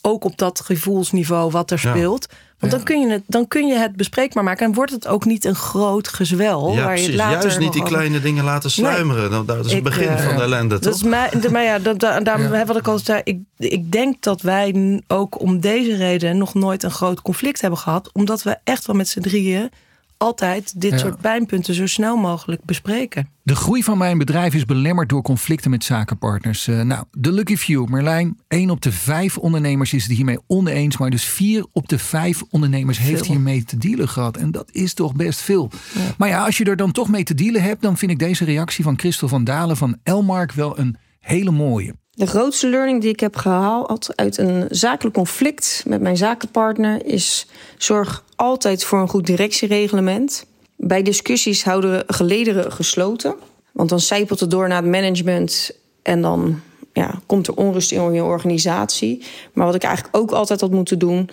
Ook 0.00 0.24
op 0.24 0.36
dat 0.38 0.60
gevoelsniveau 0.60 1.50
wat 1.50 1.70
er 1.70 1.80
Ja. 1.82 1.90
speelt. 1.90 2.28
Want 2.58 2.72
dan, 2.72 2.82
kun 2.82 3.00
je 3.00 3.08
het, 3.12 3.22
dan 3.26 3.48
kun 3.48 3.66
je 3.66 3.74
het 3.74 3.96
bespreekbaar 3.96 4.44
maken. 4.44 4.66
En 4.66 4.74
wordt 4.74 4.92
het 4.92 5.06
ook 5.06 5.24
niet 5.24 5.44
een 5.44 5.54
groot 5.54 6.08
gezwel. 6.08 6.72
ja, 6.72 6.82
waar 6.84 6.96
je 6.96 7.02
precies. 7.02 7.14
later 7.20 7.40
Juist 7.42 7.58
niet 7.58 7.72
die 7.72 7.82
over- 7.82 7.94
kleine 7.94 8.20
dingen 8.20 8.44
laten 8.44 8.70
sluimeren. 8.70 9.30
Dat, 9.30 9.46
dat 9.46 9.56
is 9.58 9.64
het 9.64 9.72
Ik, 9.72 9.82
begin 9.82 10.08
eh, 10.08 10.24
van 10.24 10.36
de 10.36 10.42
ellende, 10.42 10.74
Dat 10.74 10.82
toch? 10.82 10.94
is 10.94 11.02
mij, 11.02 11.30
de- 11.40 11.50
maar 11.50 11.62
ja, 11.62 11.78
dat, 11.78 11.98
da- 12.00 12.20
daarom 12.20 12.52
Ja. 12.52 12.64
wat 12.64 12.76
ik 12.76 12.88
al 12.88 12.98
zei. 12.98 13.20
Ik, 13.24 13.38
ik 13.58 13.92
denk 13.92 14.22
dat 14.22 14.40
wij 14.40 15.00
ook 15.06 15.40
om 15.40 15.60
deze 15.60 15.96
reden 15.96 16.38
nog 16.38 16.54
nooit 16.54 16.82
een 16.82 16.90
groot 16.90 17.22
conflict 17.22 17.60
hebben 17.60 17.78
gehad. 17.78 18.10
Omdat 18.12 18.42
we 18.42 18.56
echt 18.64 18.86
wel 18.86 18.96
met 18.96 19.08
z'n 19.08 19.20
drieën 19.20 19.70
altijd 20.18 20.80
dit 20.80 20.90
Ja. 20.90 20.98
soort 20.98 21.20
pijnpunten 21.20 21.74
zo 21.74 21.86
snel 21.86 22.16
mogelijk 22.16 22.64
bespreken. 22.64 23.28
De 23.42 23.54
groei 23.54 23.82
van 23.82 23.98
mijn 23.98 24.18
bedrijf 24.18 24.54
is 24.54 24.64
belemmerd 24.64 25.08
door 25.08 25.22
conflicten 25.22 25.70
met 25.70 25.84
zakenpartners. 25.84 26.68
Eh, 26.68 26.80
nou, 26.80 27.04
de 27.10 27.32
lucky 27.32 27.56
few. 27.56 27.88
Merlijn, 27.88 28.38
1 28.48 28.70
op 28.70 28.80
de 28.80 28.92
5 28.92 29.38
ondernemers 29.38 29.92
is 29.92 30.02
het 30.02 30.12
hiermee 30.12 30.38
oneens. 30.46 30.96
Maar 30.96 31.10
dus 31.10 31.24
4 31.24 31.66
op 31.72 31.88
de 31.88 31.98
5 31.98 32.42
ondernemers 32.50 32.98
heeft 32.98 33.26
hiermee 33.26 33.64
te 33.64 33.78
dealen 33.78 34.08
gehad. 34.08 34.36
En 34.36 34.50
dat 34.50 34.68
is 34.72 34.94
toch 34.94 35.14
best 35.14 35.40
veel. 35.40 35.70
Maar 36.18 36.28
ja, 36.28 36.44
als 36.44 36.58
je 36.58 36.64
er 36.64 36.76
dan 36.76 36.92
toch 36.92 37.08
mee 37.08 37.24
te 37.24 37.34
dealen 37.34 37.62
hebt... 37.62 37.82
dan 37.82 37.96
vind 37.96 38.10
ik 38.10 38.18
deze 38.18 38.44
reactie 38.44 38.84
van 38.84 38.98
Christel 38.98 39.28
van 39.28 39.44
Dalen 39.44 39.76
van 39.76 39.96
Elmark 40.02 40.52
wel 40.52 40.78
een 40.78 40.96
hele 41.20 41.50
mooie. 41.50 41.94
De 42.16 42.26
grootste 42.26 42.68
learning 42.68 43.00
die 43.00 43.10
ik 43.10 43.20
heb 43.20 43.36
gehaald 43.36 44.16
uit 44.16 44.38
een 44.38 44.66
zakelijk 44.70 45.16
conflict 45.16 45.82
met 45.86 46.00
mijn 46.00 46.16
zakenpartner 46.16 47.06
is: 47.06 47.46
zorg 47.78 48.24
altijd 48.36 48.84
voor 48.84 48.98
een 48.98 49.08
goed 49.08 49.26
directiereglement. 49.26 50.46
Bij 50.76 51.02
discussies 51.02 51.64
houden 51.64 51.90
we 51.90 52.04
gelederen 52.06 52.72
gesloten, 52.72 53.34
want 53.72 53.88
dan 53.88 54.00
zijpelt 54.00 54.40
het 54.40 54.50
door 54.50 54.68
naar 54.68 54.82
het 54.82 54.90
management 54.90 55.70
en 56.02 56.22
dan 56.22 56.60
ja, 56.92 57.20
komt 57.26 57.46
er 57.46 57.56
onrust 57.56 57.92
in 57.92 58.12
je 58.12 58.24
organisatie. 58.24 59.22
Maar 59.52 59.66
wat 59.66 59.74
ik 59.74 59.82
eigenlijk 59.82 60.16
ook 60.16 60.30
altijd 60.30 60.60
had 60.60 60.70
moeten 60.70 60.98
doen: 60.98 61.28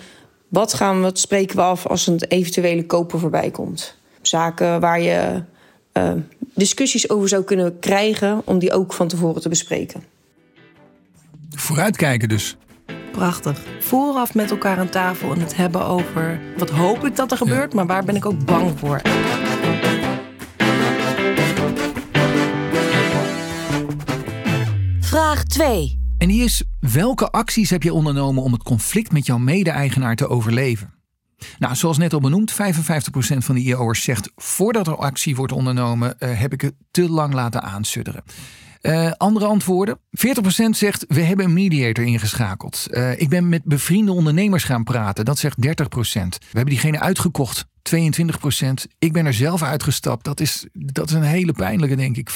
wat 0.47 0.73
gaan 0.73 0.95
we, 0.95 1.01
wat 1.01 1.19
spreken 1.19 1.55
we 1.55 1.61
af 1.61 1.87
als 1.87 2.07
een 2.07 2.23
eventuele 2.27 2.85
koper 2.85 3.19
voorbij 3.19 3.51
komt? 3.51 3.95
Zaken 4.21 4.79
waar 4.79 5.01
je 5.01 5.43
eh, 5.91 6.11
discussies 6.53 7.09
over 7.09 7.27
zou 7.27 7.43
kunnen 7.43 7.79
krijgen, 7.79 8.41
om 8.45 8.59
die 8.59 8.73
ook 8.73 8.93
van 8.93 9.07
tevoren 9.07 9.41
te 9.41 9.49
bespreken. 9.49 10.11
Vooruitkijken 11.63 12.29
dus. 12.29 12.57
Prachtig. 13.11 13.61
Vooraf 13.79 14.33
met 14.33 14.51
elkaar 14.51 14.77
aan 14.77 14.89
tafel 14.89 15.33
en 15.33 15.39
het 15.39 15.55
hebben 15.55 15.85
over 15.85 16.39
wat 16.57 16.69
hoop 16.69 17.05
ik 17.05 17.15
dat 17.15 17.31
er 17.31 17.37
gebeurt, 17.37 17.73
maar 17.73 17.85
waar 17.85 18.03
ben 18.03 18.15
ik 18.15 18.25
ook 18.25 18.45
bang 18.45 18.79
voor. 18.79 19.01
Vraag 24.99 25.43
2. 25.43 25.99
En 26.17 26.27
die 26.27 26.43
is: 26.43 26.63
welke 26.79 27.31
acties 27.31 27.69
heb 27.69 27.83
je 27.83 27.93
ondernomen 27.93 28.43
om 28.43 28.51
het 28.51 28.63
conflict 28.63 29.11
met 29.11 29.25
jouw 29.25 29.37
mede-eigenaar 29.37 30.15
te 30.15 30.27
overleven? 30.27 30.93
Nou, 31.59 31.75
zoals 31.75 31.97
net 31.97 32.13
al 32.13 32.19
benoemd, 32.19 32.53
55% 32.53 32.55
van 33.37 33.55
de 33.55 33.61
IO'ers 33.61 34.03
zegt 34.03 34.31
voordat 34.35 34.87
er 34.87 34.95
actie 34.95 35.35
wordt 35.35 35.51
ondernomen, 35.51 36.15
uh, 36.19 36.39
heb 36.39 36.53
ik 36.53 36.61
het 36.61 36.73
te 36.91 37.09
lang 37.09 37.33
laten 37.33 37.63
aansudderen. 37.63 38.23
Uh, 38.83 39.11
andere 39.17 39.45
antwoorden. 39.45 39.97
40% 39.97 39.99
zegt 40.69 41.05
we 41.07 41.21
hebben 41.21 41.45
een 41.45 41.53
mediator 41.53 42.05
ingeschakeld. 42.05 42.87
Uh, 42.89 43.19
ik 43.19 43.29
ben 43.29 43.49
met 43.49 43.63
bevriende 43.63 44.11
ondernemers 44.11 44.63
gaan 44.63 44.83
praten. 44.83 45.25
Dat 45.25 45.37
zegt 45.37 45.57
30%. 45.57 45.61
We 45.61 46.37
hebben 46.51 46.73
diegene 46.73 46.99
uitgekocht. 46.99 47.65
22%. 47.65 47.93
Ik 48.99 49.13
ben 49.13 49.25
er 49.25 49.33
zelf 49.33 49.61
uitgestapt. 49.61 50.23
Dat 50.23 50.39
is, 50.39 50.65
dat 50.73 51.09
is 51.09 51.15
een 51.15 51.21
hele 51.21 51.53
pijnlijke, 51.53 51.95
denk 51.95 52.17
ik. 52.17 52.31
15%. 52.31 52.33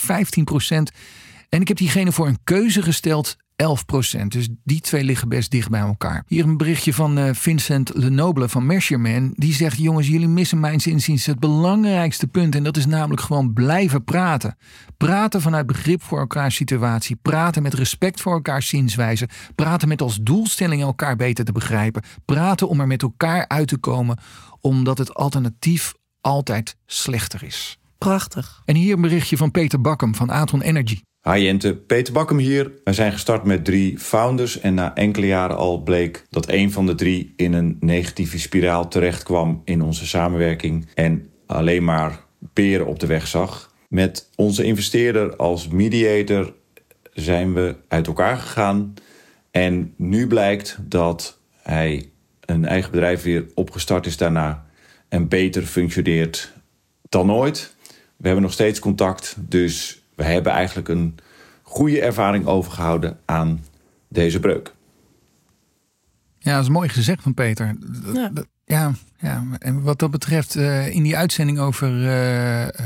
En 1.49 1.61
ik 1.61 1.67
heb 1.67 1.77
diegene 1.77 2.11
voor 2.11 2.27
een 2.27 2.39
keuze 2.43 2.81
gesteld. 2.81 3.37
11% 3.63 4.27
Dus 4.27 4.47
die 4.63 4.81
twee 4.81 5.03
liggen 5.03 5.29
best 5.29 5.51
dicht 5.51 5.69
bij 5.69 5.79
elkaar. 5.79 6.23
Hier 6.27 6.43
een 6.43 6.57
berichtje 6.57 6.93
van 6.93 7.17
uh, 7.17 7.29
Vincent 7.33 7.91
Lenoble 7.93 8.49
van 8.49 8.65
Measurement. 8.65 9.33
Die 9.35 9.53
zegt: 9.53 9.77
Jongens, 9.77 10.07
jullie 10.07 10.27
missen 10.27 10.59
mijn 10.59 10.79
inziens 10.83 11.25
het 11.25 11.39
belangrijkste 11.39 12.27
punt. 12.27 12.55
En 12.55 12.63
dat 12.63 12.77
is 12.77 12.85
namelijk 12.85 13.21
gewoon 13.21 13.53
blijven 13.53 14.03
praten. 14.03 14.57
Praten 14.97 15.41
vanuit 15.41 15.65
begrip 15.65 16.03
voor 16.03 16.19
elkaars 16.19 16.55
situatie. 16.55 17.15
Praten 17.21 17.63
met 17.63 17.73
respect 17.73 18.21
voor 18.21 18.33
elkaars 18.33 18.67
zienswijze. 18.67 19.29
Praten 19.55 19.87
met 19.87 20.01
als 20.01 20.19
doelstelling 20.21 20.81
elkaar 20.81 21.15
beter 21.15 21.45
te 21.45 21.51
begrijpen. 21.51 22.03
Praten 22.25 22.69
om 22.69 22.79
er 22.79 22.87
met 22.87 23.01
elkaar 23.01 23.47
uit 23.47 23.67
te 23.67 23.77
komen. 23.77 24.17
Omdat 24.61 24.97
het 24.97 25.13
alternatief 25.13 25.93
altijd 26.21 26.75
slechter 26.85 27.43
is. 27.43 27.79
Prachtig. 27.97 28.61
En 28.65 28.75
hier 28.75 28.93
een 28.93 29.01
berichtje 29.01 29.37
van 29.37 29.51
Peter 29.51 29.81
Bakkum 29.81 30.15
van 30.15 30.31
Aton 30.31 30.61
Energy. 30.61 31.01
Hi 31.33 31.43
Jente, 31.43 31.75
Peter 31.75 32.13
Bakkum 32.13 32.37
hier. 32.37 32.71
We 32.83 32.93
zijn 32.93 33.11
gestart 33.11 33.43
met 33.43 33.65
drie 33.65 33.99
founders 33.99 34.59
en 34.59 34.73
na 34.73 34.95
enkele 34.95 35.25
jaren 35.25 35.57
al 35.57 35.81
bleek 35.81 36.25
dat 36.29 36.49
een 36.49 36.71
van 36.71 36.85
de 36.85 36.95
drie 36.95 37.33
in 37.35 37.53
een 37.53 37.77
negatieve 37.79 38.39
spiraal 38.39 38.87
terecht 38.87 39.23
kwam 39.23 39.61
in 39.65 39.81
onze 39.81 40.07
samenwerking 40.07 40.87
en 40.93 41.29
alleen 41.45 41.83
maar 41.83 42.23
peren 42.53 42.85
op 42.85 42.99
de 42.99 43.07
weg 43.07 43.27
zag. 43.27 43.73
Met 43.89 44.29
onze 44.35 44.63
investeerder 44.63 45.35
als 45.35 45.67
mediator 45.67 46.53
zijn 47.13 47.53
we 47.53 47.75
uit 47.87 48.07
elkaar 48.07 48.37
gegaan 48.37 48.93
en 49.51 49.93
nu 49.95 50.27
blijkt 50.27 50.77
dat 50.81 51.39
hij 51.61 52.09
een 52.45 52.65
eigen 52.65 52.91
bedrijf 52.91 53.23
weer 53.23 53.45
opgestart 53.53 54.05
is 54.05 54.17
daarna 54.17 54.65
en 55.09 55.27
beter 55.27 55.63
functioneert 55.63 56.53
dan 57.09 57.31
ooit. 57.31 57.75
We 58.17 58.25
hebben 58.25 58.43
nog 58.43 58.53
steeds 58.53 58.79
contact, 58.79 59.35
dus 59.39 60.01
we 60.17 60.23
hebben 60.23 60.51
eigenlijk 60.51 60.87
een 60.87 61.15
goede 61.61 62.01
ervaring 62.01 62.45
overgehouden 62.45 63.19
aan 63.25 63.63
deze 64.07 64.39
breuk. 64.39 64.73
Ja, 66.39 66.55
dat 66.55 66.63
is 66.63 66.69
mooi 66.69 66.89
gezegd 66.89 67.21
van 67.21 67.33
Peter. 67.33 67.77
Ja. 68.13 68.31
Ja, 68.69 68.91
ja, 69.19 69.43
en 69.59 69.81
wat 69.81 69.99
dat 69.99 70.11
betreft, 70.11 70.55
uh, 70.55 70.95
in 70.95 71.03
die 71.03 71.17
uitzending 71.17 71.59
over 71.59 71.91
uh, 71.91 72.03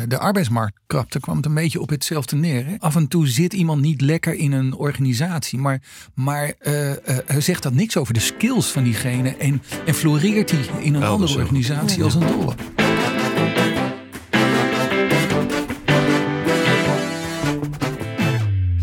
de 0.08 0.18
arbeidsmarktkrapte 0.18 1.20
kwam 1.20 1.36
het 1.36 1.46
een 1.46 1.54
beetje 1.54 1.82
op 1.82 1.90
hetzelfde 1.90 2.36
neer. 2.36 2.66
Hè? 2.66 2.76
Af 2.80 2.96
en 2.96 3.08
toe 3.08 3.28
zit 3.28 3.54
iemand 3.54 3.82
niet 3.82 4.02
lekker 4.02 4.34
in 4.34 4.52
een 4.52 4.76
organisatie, 4.76 5.60
maar, 5.60 5.82
maar 6.14 6.54
uh, 6.62 6.92
zegt 7.38 7.64
dat 7.64 7.74
niks 7.74 7.98
over 7.98 8.14
de 8.14 8.20
skills 8.20 8.72
van 8.72 8.84
diegene 8.84 9.38
en, 9.38 9.62
en 9.86 9.94
floreert 9.94 10.52
hij 10.52 10.66
in 10.80 10.94
een 10.94 11.04
andere 11.04 11.40
organisatie 11.40 11.98
ja. 11.98 12.04
als 12.04 12.14
een 12.14 12.28
dolle. 12.28 12.91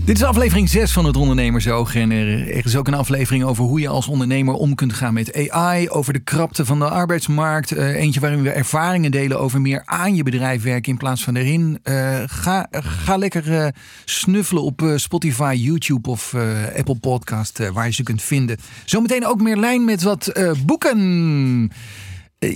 Dit 0.08 0.16
is 0.16 0.22
aflevering 0.22 0.68
6 0.68 0.92
van 0.92 1.04
het 1.04 1.16
Ondernemersoog. 1.16 1.94
En 1.94 2.10
er 2.10 2.64
is 2.64 2.76
ook 2.76 2.86
een 2.86 2.94
aflevering 2.94 3.44
over 3.44 3.64
hoe 3.64 3.80
je 3.80 3.88
als 3.88 4.08
ondernemer 4.08 4.54
om 4.54 4.74
kunt 4.74 4.92
gaan 4.92 5.14
met 5.14 5.50
AI. 5.50 5.88
Over 5.88 6.12
de 6.12 6.18
krapte 6.18 6.64
van 6.64 6.78
de 6.78 6.88
arbeidsmarkt. 6.88 7.76
Uh, 7.76 7.94
eentje 7.94 8.20
waarin 8.20 8.42
we 8.42 8.50
ervaringen 8.50 9.10
delen 9.10 9.40
over 9.40 9.60
meer 9.60 9.82
aan 9.84 10.14
je 10.14 10.22
bedrijf 10.22 10.62
werken 10.62 10.92
in 10.92 10.98
plaats 10.98 11.24
van 11.24 11.36
erin. 11.36 11.78
Uh, 11.84 12.18
ga, 12.26 12.66
ga 12.70 13.16
lekker 13.16 13.46
uh, 13.46 13.68
snuffelen 14.04 14.62
op 14.62 14.92
Spotify, 14.96 15.54
YouTube 15.58 16.10
of 16.10 16.34
Apple 16.76 16.98
Podcast, 16.98 17.70
waar 17.72 17.86
je 17.86 17.92
ze 17.92 18.02
kunt 18.02 18.22
vinden. 18.22 18.56
Zometeen 18.84 19.26
ook 19.26 19.40
meer 19.40 19.56
lijn 19.56 19.84
met 19.84 20.02
wat 20.02 20.32
boeken. 20.66 21.70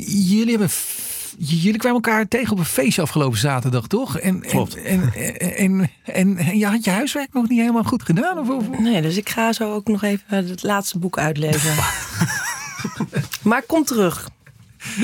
jullie 0.06 0.50
hebben 0.50 0.70
jullie 1.38 1.78
kwamen 1.78 2.02
elkaar 2.02 2.28
tegen 2.28 2.52
op 2.52 2.58
een 2.58 2.64
feestje 2.64 3.02
afgelopen 3.02 3.38
zaterdag, 3.38 3.86
toch? 3.86 4.18
En, 4.18 4.40
Klopt. 4.40 4.74
En, 4.74 5.12
en, 5.14 5.38
en, 5.38 5.90
en, 6.04 6.36
en, 6.36 6.58
je 6.58 6.66
had 6.66 6.84
je 6.84 6.90
huiswerk 6.90 7.32
nog 7.32 7.48
niet 7.48 7.60
helemaal 7.60 7.84
goed 7.84 8.02
gedaan? 8.02 8.38
Of, 8.38 8.48
of? 8.48 8.78
Nee, 8.78 9.02
dus 9.02 9.16
ik 9.16 9.28
ga 9.28 9.52
zo 9.52 9.72
ook 9.72 9.86
nog 9.88 10.02
even 10.02 10.24
het 10.28 10.62
laatste 10.62 10.98
boek 10.98 11.18
uitlezen. 11.18 11.74
maar 13.42 13.62
kom 13.62 13.84
terug. 13.84 14.28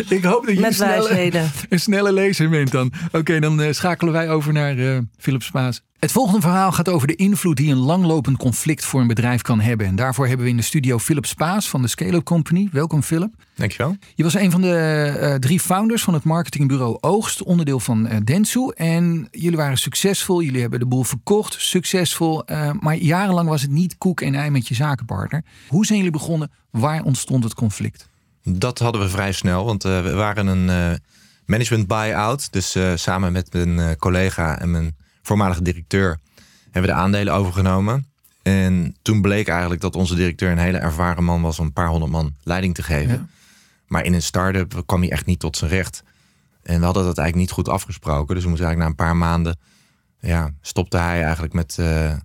Ik 0.08 0.24
hoop 0.24 0.46
dat 0.46 0.54
je 0.54 0.60
Met 0.60 0.68
een 0.68 0.74
snelle, 0.74 1.50
een 1.68 1.80
snelle 1.80 2.12
lezer 2.12 2.48
bent 2.48 2.70
dan. 2.70 2.92
Oké, 3.12 3.40
dan 3.40 3.60
uh, 3.60 3.72
schakelen 3.72 4.12
wij 4.12 4.30
over 4.30 4.52
naar 4.52 4.76
uh, 4.76 4.98
Philip 5.18 5.42
Spaas. 5.42 5.82
Het 5.98 6.12
volgende 6.12 6.40
verhaal 6.40 6.72
gaat 6.72 6.88
over 6.88 7.06
de 7.06 7.16
invloed 7.16 7.56
die 7.56 7.70
een 7.70 7.78
langlopend 7.78 8.36
conflict 8.36 8.84
voor 8.84 9.00
een 9.00 9.06
bedrijf 9.06 9.42
kan 9.42 9.60
hebben. 9.60 9.86
En 9.86 9.96
daarvoor 9.96 10.26
hebben 10.26 10.44
we 10.44 10.50
in 10.50 10.56
de 10.56 10.62
studio 10.62 10.98
Philip 10.98 11.26
Spaas 11.26 11.68
van 11.68 11.82
de 11.82 11.88
Scale-up 11.88 12.24
Company. 12.24 12.68
Welkom 12.72 13.02
Philip. 13.02 13.34
Dankjewel. 13.54 13.96
Je 14.14 14.22
was 14.22 14.34
een 14.34 14.50
van 14.50 14.60
de 14.60 15.16
uh, 15.20 15.34
drie 15.34 15.60
founders 15.60 16.02
van 16.02 16.14
het 16.14 16.24
marketingbureau 16.24 16.98
Oogst, 17.00 17.42
onderdeel 17.42 17.80
van 17.80 18.06
uh, 18.06 18.16
Dentsu. 18.24 18.72
En 18.74 19.28
jullie 19.30 19.56
waren 19.56 19.76
succesvol, 19.76 20.42
jullie 20.42 20.60
hebben 20.60 20.78
de 20.78 20.86
boel 20.86 21.04
verkocht, 21.04 21.54
succesvol. 21.58 22.50
Uh, 22.50 22.70
maar 22.80 22.96
jarenlang 22.96 23.48
was 23.48 23.62
het 23.62 23.70
niet 23.70 23.98
koek 23.98 24.20
en 24.20 24.34
ei 24.34 24.50
met 24.50 24.68
je 24.68 24.74
zakenpartner. 24.74 25.42
Hoe 25.68 25.86
zijn 25.86 25.98
jullie 25.98 26.12
begonnen? 26.12 26.50
Waar 26.70 27.02
ontstond 27.02 27.44
het 27.44 27.54
conflict? 27.54 28.08
Dat 28.42 28.78
hadden 28.78 29.00
we 29.00 29.08
vrij 29.08 29.32
snel, 29.32 29.64
want 29.64 29.82
we 29.82 30.12
waren 30.14 30.46
een 30.46 30.98
management 31.44 31.86
buy-out. 31.86 32.52
Dus 32.52 32.76
samen 32.94 33.32
met 33.32 33.52
mijn 33.52 33.96
collega 33.96 34.58
en 34.58 34.70
mijn 34.70 34.96
voormalige 35.28 35.62
directeur, 35.62 36.18
hebben 36.64 36.82
we 36.82 36.96
de 36.96 37.02
aandelen 37.02 37.34
overgenomen. 37.34 38.06
En 38.42 38.96
toen 39.02 39.20
bleek 39.20 39.48
eigenlijk 39.48 39.80
dat 39.80 39.96
onze 39.96 40.14
directeur 40.14 40.50
een 40.50 40.58
hele 40.58 40.78
ervaren 40.78 41.24
man 41.24 41.42
was 41.42 41.58
om 41.58 41.66
een 41.66 41.72
paar 41.72 41.88
honderd 41.88 42.12
man 42.12 42.34
leiding 42.42 42.74
te 42.74 42.82
geven. 42.82 43.14
Ja. 43.14 43.26
Maar 43.86 44.04
in 44.04 44.14
een 44.14 44.22
start-up 44.22 44.82
kwam 44.86 45.00
hij 45.00 45.10
echt 45.10 45.26
niet 45.26 45.40
tot 45.40 45.56
zijn 45.56 45.70
recht. 45.70 46.02
En 46.62 46.78
we 46.78 46.84
hadden 46.84 47.04
dat 47.04 47.18
eigenlijk 47.18 47.48
niet 47.48 47.56
goed 47.56 47.68
afgesproken. 47.68 48.34
Dus 48.34 48.44
we 48.44 48.50
moesten 48.50 48.66
eigenlijk 48.66 48.98
na 48.98 49.04
een 49.04 49.10
paar 49.10 49.16
maanden 49.16 49.58
ja, 50.20 50.50
stopte 50.60 50.96
hij 50.96 51.22
eigenlijk 51.22 51.52
met, 51.52 51.76
uh, 51.80 52.10
uh, 52.10 52.16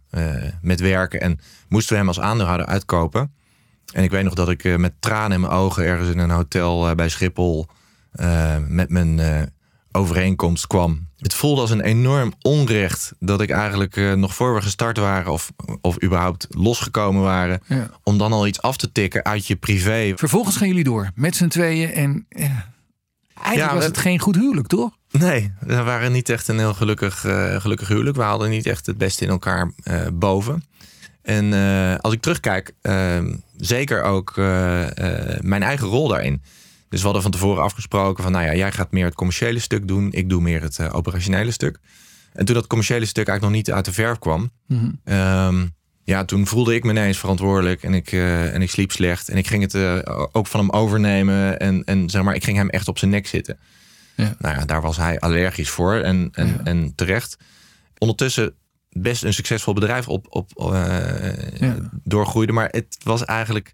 met 0.61 0.79
werken. 0.79 1.21
En 1.21 1.39
moesten 1.67 1.91
we 1.91 1.99
hem 1.99 2.07
als 2.07 2.19
aandeelhouder 2.19 2.65
uitkopen. 2.65 3.33
En 3.93 4.03
ik 4.03 4.11
weet 4.11 4.23
nog 4.23 4.33
dat 4.33 4.49
ik 4.49 4.63
uh, 4.63 4.75
met 4.75 4.93
tranen 4.99 5.31
in 5.31 5.41
mijn 5.41 5.53
ogen 5.53 5.85
ergens 5.85 6.09
in 6.09 6.17
een 6.17 6.29
hotel 6.29 6.95
bij 6.95 7.09
Schiphol 7.09 7.67
met 8.67 8.89
mijn 8.89 9.19
overeenkomst 9.95 10.67
kwam. 10.67 11.07
Het 11.17 11.33
voelde 11.33 11.61
als 11.61 11.69
een 11.69 11.81
enorm 11.81 12.33
onrecht 12.41 13.13
dat 13.19 13.41
ik 13.41 13.49
eigenlijk 13.49 13.95
uh, 13.95 14.13
nog 14.13 14.35
voor 14.35 14.55
we 14.55 14.61
gestart 14.61 14.97
waren 14.97 15.31
of, 15.31 15.51
of 15.81 16.03
überhaupt 16.03 16.47
losgekomen 16.49 17.21
waren, 17.21 17.61
ja. 17.67 17.89
om 18.03 18.17
dan 18.17 18.33
al 18.33 18.47
iets 18.47 18.61
af 18.61 18.77
te 18.77 18.91
tikken 18.91 19.23
uit 19.23 19.47
je 19.47 19.55
privé. 19.55 20.13
Vervolgens 20.15 20.57
gaan 20.57 20.67
jullie 20.67 20.83
door 20.83 21.11
met 21.15 21.35
z'n 21.35 21.47
tweeën 21.47 21.91
en 21.91 22.25
ja, 22.29 22.71
eigenlijk 23.35 23.71
ja, 23.71 23.73
was 23.73 23.85
het 23.85 23.97
geen 23.97 24.19
goed 24.19 24.35
huwelijk, 24.35 24.67
toch? 24.67 24.97
Nee, 25.11 25.53
we 25.59 25.83
waren 25.83 26.11
niet 26.11 26.29
echt 26.29 26.47
een 26.47 26.59
heel 26.59 26.73
gelukkig, 26.73 27.23
uh, 27.23 27.55
gelukkig 27.55 27.87
huwelijk. 27.87 28.15
We 28.15 28.23
haalden 28.23 28.49
niet 28.49 28.65
echt 28.65 28.85
het 28.85 28.97
beste 28.97 29.23
in 29.23 29.29
elkaar 29.29 29.71
uh, 29.83 30.07
boven. 30.13 30.63
En 31.21 31.53
als 32.01 32.13
ik 32.13 32.21
terugkijk, 32.21 32.73
zeker 33.57 34.03
ook 34.03 34.33
mijn 35.41 35.63
eigen 35.63 35.87
rol 35.87 36.07
daarin. 36.07 36.41
Dus 36.93 37.01
we 37.01 37.07
hadden 37.07 37.31
van 37.31 37.39
tevoren 37.39 37.63
afgesproken 37.63 38.23
van, 38.23 38.31
nou 38.31 38.45
ja, 38.45 38.55
jij 38.55 38.71
gaat 38.71 38.91
meer 38.91 39.05
het 39.05 39.15
commerciële 39.15 39.59
stuk 39.59 39.87
doen, 39.87 40.11
ik 40.11 40.29
doe 40.29 40.41
meer 40.41 40.61
het 40.61 40.77
uh, 40.77 40.95
operationele 40.95 41.51
stuk. 41.51 41.79
En 42.33 42.45
toen 42.45 42.55
dat 42.55 42.67
commerciële 42.67 43.05
stuk 43.05 43.27
eigenlijk 43.27 43.41
nog 43.41 43.65
niet 43.65 43.75
uit 43.75 43.85
de 43.85 43.93
verf 43.93 44.19
kwam, 44.19 44.51
mm-hmm. 44.67 44.99
um, 45.05 45.75
ja, 46.03 46.25
toen 46.25 46.47
voelde 46.47 46.75
ik 46.75 46.83
me 46.83 46.89
ineens 46.89 47.17
verantwoordelijk 47.17 47.83
en 47.83 47.93
ik, 47.93 48.11
uh, 48.11 48.53
en 48.53 48.61
ik 48.61 48.69
sliep 48.69 48.91
slecht. 48.91 49.29
En 49.29 49.37
ik 49.37 49.47
ging 49.47 49.61
het 49.61 49.73
uh, 49.73 49.99
ook 50.31 50.47
van 50.47 50.59
hem 50.59 50.69
overnemen 50.69 51.59
en, 51.59 51.83
en 51.83 52.09
zeg 52.09 52.23
maar, 52.23 52.35
ik 52.35 52.43
ging 52.43 52.57
hem 52.57 52.69
echt 52.69 52.87
op 52.87 52.97
zijn 52.97 53.11
nek 53.11 53.27
zitten. 53.27 53.59
Ja. 54.15 54.35
Nou 54.39 54.55
ja, 54.55 54.65
daar 54.65 54.81
was 54.81 54.97
hij 54.97 55.19
allergisch 55.19 55.69
voor 55.69 55.93
en, 55.95 56.29
en, 56.31 56.47
ja. 56.47 56.59
en 56.63 56.93
terecht. 56.95 57.37
Ondertussen 57.97 58.53
best 58.89 59.23
een 59.23 59.33
succesvol 59.33 59.73
bedrijf 59.73 60.07
op, 60.07 60.25
op, 60.29 60.51
ja. 61.59 61.75
doorgroeide, 62.03 62.53
maar 62.53 62.69
het 62.71 62.97
was 63.03 63.25
eigenlijk 63.25 63.73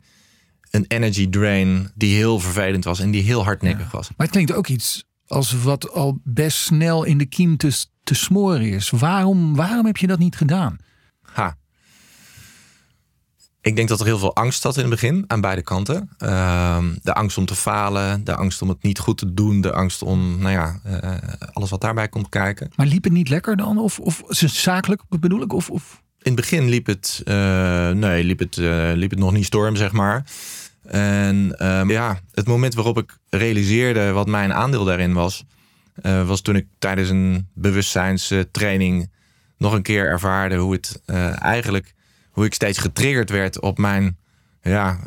een 0.72 0.86
energy 0.88 1.30
drain 1.30 1.92
die 1.96 2.16
heel 2.16 2.40
vervelend 2.40 2.84
was 2.84 3.00
en 3.00 3.12
die 3.12 3.24
heel 3.24 3.44
hardnekkig 3.44 3.92
ja. 3.92 3.98
was. 3.98 4.08
Maar 4.08 4.28
het 4.28 4.36
klinkt 4.36 4.54
ook 4.54 4.68
iets 4.68 5.04
als 5.28 5.62
wat 5.64 5.92
al 5.92 6.20
best 6.24 6.58
snel 6.58 7.04
in 7.04 7.18
de 7.18 7.26
kiem 7.26 7.58
te, 7.58 7.86
te 8.04 8.14
smoren 8.14 8.62
is. 8.62 8.90
Waarom, 8.90 9.56
waarom 9.56 9.86
heb 9.86 9.98
je 9.98 10.08
dat 10.08 10.20
niet 10.20 10.36
gedaan? 10.36 10.78
Ha. 11.22 11.58
Ik 13.62 13.76
denk 13.76 13.88
dat 13.88 14.00
er 14.00 14.06
heel 14.06 14.18
veel 14.18 14.36
angst 14.36 14.62
zat 14.62 14.76
in 14.76 14.82
het 14.82 14.90
begin 14.90 15.24
aan 15.28 15.42
beide 15.42 15.62
kanten. 15.62 16.10
Ehm, 16.18 16.96
de 17.02 17.14
angst 17.14 17.38
om 17.38 17.46
te 17.46 17.56
falen, 17.56 18.24
de 18.24 18.36
angst 18.36 18.62
om 18.62 18.70
het 18.70 18.84
niet 18.84 19.00
goed 19.00 19.18
te 19.18 19.34
doen, 19.34 19.62
de 19.62 19.74
angst 19.74 20.02
om, 20.02 20.38
nou 20.40 20.52
ja, 20.52 20.80
eh, 20.84 21.14
alles 21.54 21.70
wat 21.70 21.82
daarbij 21.82 22.10
komt 22.10 22.30
kijken. 22.30 22.72
Maar 22.76 22.86
liep 22.86 23.04
het 23.04 23.14
niet 23.14 23.30
lekker 23.30 23.58
dan? 23.58 23.78
Of, 23.78 24.00
of 24.00 24.22
zakelijk 24.30 25.02
bedoel 25.10 25.42
ik? 25.42 25.54
Of, 25.54 25.70
of? 25.70 26.02
In 26.22 26.32
het 26.32 26.36
begin 26.36 26.70
liep 26.70 26.86
het, 26.86 27.22
uh, 27.26 27.90
nee, 27.90 28.24
liep 28.24 28.40
het, 28.40 28.58
uh, 28.58 28.92
liep 28.94 29.10
het 29.10 29.20
nog 29.20 29.32
niet 29.32 29.46
storm, 29.46 29.76
zeg 29.76 29.92
maar. 29.92 30.24
En 30.84 31.56
ehm, 31.58 31.90
ja, 31.90 32.20
het 32.34 32.48
moment 32.48 32.74
waarop 32.74 32.98
ik 32.98 33.18
realiseerde 33.30 34.12
wat 34.12 34.28
mijn 34.28 34.54
aandeel 34.54 34.84
daarin 34.84 35.14
was, 35.14 35.46
was 36.02 36.42
toen 36.42 36.56
ik 36.56 36.66
tijdens 36.80 37.10
een 37.10 37.48
bewustzijnstraining 37.54 39.10
nog 39.58 39.74
een 39.74 39.82
keer 39.82 40.06
ervaarde 40.06 40.56
hoe 40.56 40.74
het 40.74 41.02
eigenlijk 41.40 41.94
hoe 42.30 42.46
ik 42.46 42.54
steeds 42.54 42.78
getriggerd 42.78 43.30
werd 43.30 43.60
op 43.60 43.78
mijn 43.78 44.18
ja, 44.62 45.00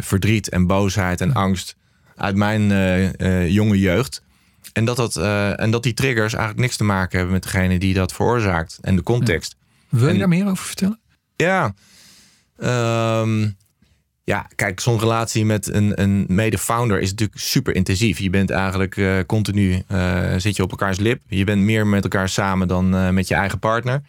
verdriet 0.00 0.48
en 0.48 0.66
boosheid 0.66 1.20
en 1.20 1.32
angst 1.32 1.76
uit 2.16 2.36
mijn 2.36 2.62
jonge 3.50 3.78
jeugd. 3.78 4.22
En 4.72 4.84
dat, 4.84 4.96
dat, 4.96 5.16
en 5.56 5.70
dat 5.70 5.82
die 5.82 5.94
triggers 5.94 6.32
eigenlijk 6.32 6.62
niks 6.62 6.76
te 6.76 6.84
maken 6.84 7.16
hebben 7.16 7.34
met 7.34 7.42
degene 7.42 7.78
die 7.78 7.94
dat 7.94 8.12
veroorzaakt 8.12 8.78
en 8.82 8.96
de 8.96 9.02
context. 9.02 9.56
Wil 9.98 10.12
je 10.12 10.18
daar 10.18 10.28
meer 10.28 10.46
over 10.46 10.64
vertellen? 10.64 11.00
Ja. 11.36 11.74
Um, 13.20 13.56
ja, 14.24 14.46
kijk, 14.54 14.80
zo'n 14.80 14.98
relatie 14.98 15.44
met 15.44 15.74
een, 15.74 16.00
een 16.00 16.24
mede-founder 16.28 17.00
is 17.00 17.10
natuurlijk 17.10 17.40
super 17.40 17.74
intensief. 17.74 18.18
Je 18.18 18.30
bent 18.30 18.50
eigenlijk 18.50 18.96
uh, 18.96 19.18
continu 19.26 19.82
zit 20.36 20.56
je 20.56 20.62
op 20.62 20.70
elkaars 20.70 20.98
lip. 20.98 21.22
Je 21.26 21.44
bent 21.44 21.62
meer 21.62 21.86
met 21.86 22.02
elkaar 22.02 22.28
samen 22.28 22.68
dan 22.68 23.14
met 23.14 23.28
je 23.28 23.34
eigen 23.34 23.58
partner. 23.58 24.02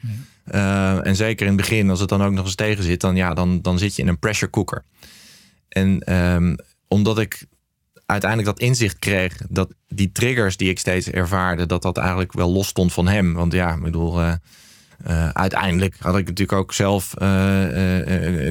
En 1.03 1.15
zeker 1.15 1.45
in 1.45 1.51
het 1.51 1.61
begin, 1.61 1.89
als 1.89 1.99
het 1.99 2.09
dan 2.09 2.23
ook 2.23 2.33
nog 2.33 2.45
eens 2.45 2.55
tegen 2.55 2.83
zit, 2.83 3.01
dan, 3.01 3.15
ja, 3.15 3.33
dan, 3.33 3.61
dan 3.61 3.77
zit 3.79 3.95
je 3.95 4.01
in 4.01 4.07
een 4.07 4.19
pressure 4.19 4.51
cooker. 4.51 4.83
En 5.69 6.13
um, 6.15 6.55
omdat 6.87 7.19
ik 7.19 7.45
uiteindelijk 8.05 8.57
dat 8.57 8.67
inzicht 8.67 8.99
kreeg, 8.99 9.37
dat 9.49 9.73
die 9.87 10.11
triggers 10.11 10.57
die 10.57 10.69
ik 10.69 10.79
steeds 10.79 11.09
ervaarde, 11.09 11.65
dat 11.65 11.81
dat 11.81 11.97
eigenlijk 11.97 12.33
wel 12.33 12.51
los 12.51 12.67
stond 12.67 12.93
van 12.93 13.07
hem. 13.07 13.33
Want 13.33 13.53
ja, 13.53 13.73
ik 13.73 13.81
bedoel, 13.81 14.21
uh, 15.07 15.29
uiteindelijk 15.29 15.95
had 15.99 16.17
ik 16.17 16.27
natuurlijk 16.27 16.59
ook 16.59 16.73
zelf 16.73 17.13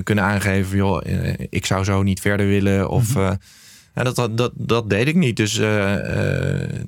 kunnen 0.02 0.24
aangeven, 0.24 0.76
joh, 0.76 1.02
ik 1.50 1.66
zou 1.66 1.84
zo 1.84 2.02
niet 2.02 2.20
verder 2.20 2.46
willen. 2.46 2.88
Of, 2.88 3.14
mm 3.14 3.22
-hmm. 3.22 3.38
dat, 3.92 4.16
dat, 4.16 4.36
dat, 4.36 4.52
dat 4.54 4.90
deed 4.90 5.08
ik 5.08 5.14
niet. 5.14 5.36
Dus 5.36 5.54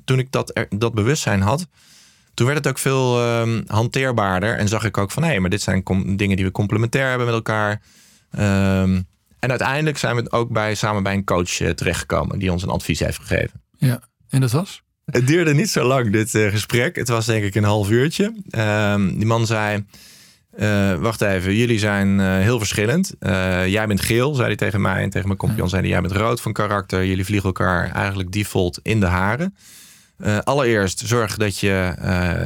toen 0.05 0.19
ik 0.19 0.31
dat, 0.31 0.65
dat 0.69 0.93
bewustzijn 0.93 1.41
had, 1.41 1.67
toen 2.33 2.45
werd 2.45 2.57
het 2.57 2.67
ook 2.67 2.77
veel 2.77 3.39
um, 3.39 3.63
hanteerbaarder. 3.67 4.57
En 4.57 4.67
zag 4.67 4.83
ik 4.83 4.97
ook 4.97 5.11
van 5.11 5.23
hé, 5.23 5.29
hey, 5.29 5.39
maar 5.39 5.49
dit 5.49 5.61
zijn 5.61 5.83
dingen 6.15 6.35
die 6.35 6.45
we 6.45 6.51
complementair 6.51 7.09
hebben 7.09 7.27
met 7.27 7.35
elkaar. 7.35 7.81
Um, 8.39 9.07
en 9.39 9.49
uiteindelijk 9.49 9.97
zijn 9.97 10.15
we 10.15 10.31
ook 10.31 10.49
bij, 10.49 10.75
samen 10.75 11.03
bij 11.03 11.13
een 11.13 11.23
coach 11.23 11.49
terechtgekomen 11.49 12.39
die 12.39 12.51
ons 12.51 12.63
een 12.63 12.69
advies 12.69 12.99
heeft 12.99 13.17
gegeven. 13.17 13.61
Ja, 13.77 14.01
en 14.29 14.41
dat 14.41 14.51
was? 14.51 14.83
Het 15.11 15.27
duurde 15.27 15.53
niet 15.53 15.69
zo 15.69 15.83
lang, 15.83 16.11
dit 16.11 16.33
uh, 16.33 16.49
gesprek. 16.49 16.95
Het 16.95 17.07
was 17.07 17.25
denk 17.25 17.43
ik 17.43 17.55
een 17.55 17.63
half 17.63 17.89
uurtje. 17.89 18.33
Um, 18.57 19.17
die 19.17 19.25
man 19.25 19.45
zei. 19.45 19.85
Uh, 20.59 20.95
wacht 20.95 21.21
even, 21.21 21.55
jullie 21.55 21.79
zijn 21.79 22.19
heel 22.19 22.57
verschillend. 22.57 23.13
jij 23.65 23.87
bent 23.87 24.01
geel, 24.01 24.33
zei 24.33 24.47
hij 24.47 24.55
tegen 24.55 24.81
mij. 24.81 25.03
En 25.03 25.09
tegen 25.09 25.27
mijn 25.27 25.39
compagnon 25.39 25.69
zei 25.69 25.81
hij, 25.81 25.91
jij 25.91 26.01
bent 26.01 26.13
rood 26.13 26.41
van 26.41 26.53
karakter. 26.53 27.05
Jullie 27.05 27.25
vliegen 27.25 27.47
elkaar 27.47 27.91
eigenlijk 27.91 28.31
default 28.31 28.79
in 28.83 28.99
de 28.99 29.05
haren. 29.05 29.55
Allereerst 30.43 30.99
zorg 30.99 31.37
dat 31.37 31.59
je 31.59 31.93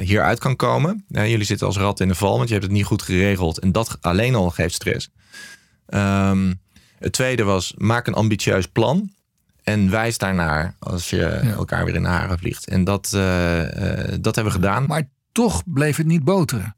hieruit 0.04 0.40
kan 0.40 0.56
komen. 0.56 1.06
Jullie 1.08 1.44
zitten 1.44 1.68
als 1.68 1.78
rat 1.78 2.00
in 2.00 2.08
de 2.08 2.16
val, 2.16 2.38
want 2.38 2.48
je 2.48 2.54
hebt 2.54 2.66
het 2.66 2.76
niet 2.76 2.86
goed 2.86 3.02
geregeld. 3.02 3.60
En 3.60 3.72
dat 3.72 3.98
alleen 4.02 4.36
al 4.36 4.50
geeft 4.50 4.74
stress. 4.74 5.10
Um, 5.88 6.60
het 7.00 7.12
tweede 7.12 7.44
was, 7.44 7.74
maak 7.78 8.08
een 8.08 8.14
ambitieus 8.14 8.68
plan. 8.68 9.12
En 9.64 9.90
wijs 9.90 10.18
daarnaar 10.18 10.76
als 10.80 11.10
je 11.10 11.18
ja. 11.18 11.52
elkaar 11.52 11.86
weer 11.86 11.96
in 11.96 12.02
de 12.02 12.08
haren 12.08 12.40
vliegt. 12.40 12.68
En 12.68 12.84
dat, 12.84 13.10
dat 14.20 14.36
hebben 14.36 14.44
we 14.44 14.52
gedaan. 14.52 14.86
Maar 14.86 15.10
toch 15.32 15.64
bleef 15.66 15.98
het 15.98 16.06
niet 16.06 16.24
boteren. 16.24 16.76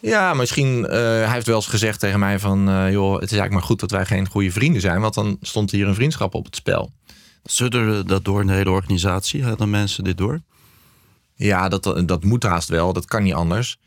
Ja, 0.00 0.34
misschien. 0.34 0.82
hij 0.82 1.32
heeft 1.32 1.46
wel 1.46 1.56
eens 1.56 1.66
gezegd 1.66 2.00
tegen 2.00 2.18
mij 2.18 2.38
van... 2.38 2.60
joh, 2.90 3.14
het 3.14 3.22
is 3.22 3.38
eigenlijk 3.38 3.52
maar 3.52 3.62
goed 3.62 3.80
dat 3.80 3.90
wij 3.90 4.06
geen 4.06 4.28
goede 4.28 4.52
vrienden 4.52 4.80
zijn. 4.80 5.00
Want 5.00 5.14
dan 5.14 5.36
stond 5.40 5.70
hier 5.70 5.88
een 5.88 5.94
vriendschap 5.94 6.34
op 6.34 6.44
het 6.44 6.56
spel. 6.56 6.92
Sudderde 7.44 8.04
dat 8.04 8.24
door 8.24 8.40
in 8.40 8.46
de 8.46 8.52
hele 8.52 8.70
organisatie? 8.70 9.44
Hadden 9.44 9.70
mensen 9.70 10.04
dit 10.04 10.18
door? 10.18 10.40
Ja, 11.34 11.68
dat, 11.68 12.02
dat 12.06 12.24
moet 12.24 12.42
haast 12.42 12.68
wel. 12.68 12.92
Dat 12.92 13.04
kan 13.04 13.22
niet 13.22 13.34
anders. 13.34 13.78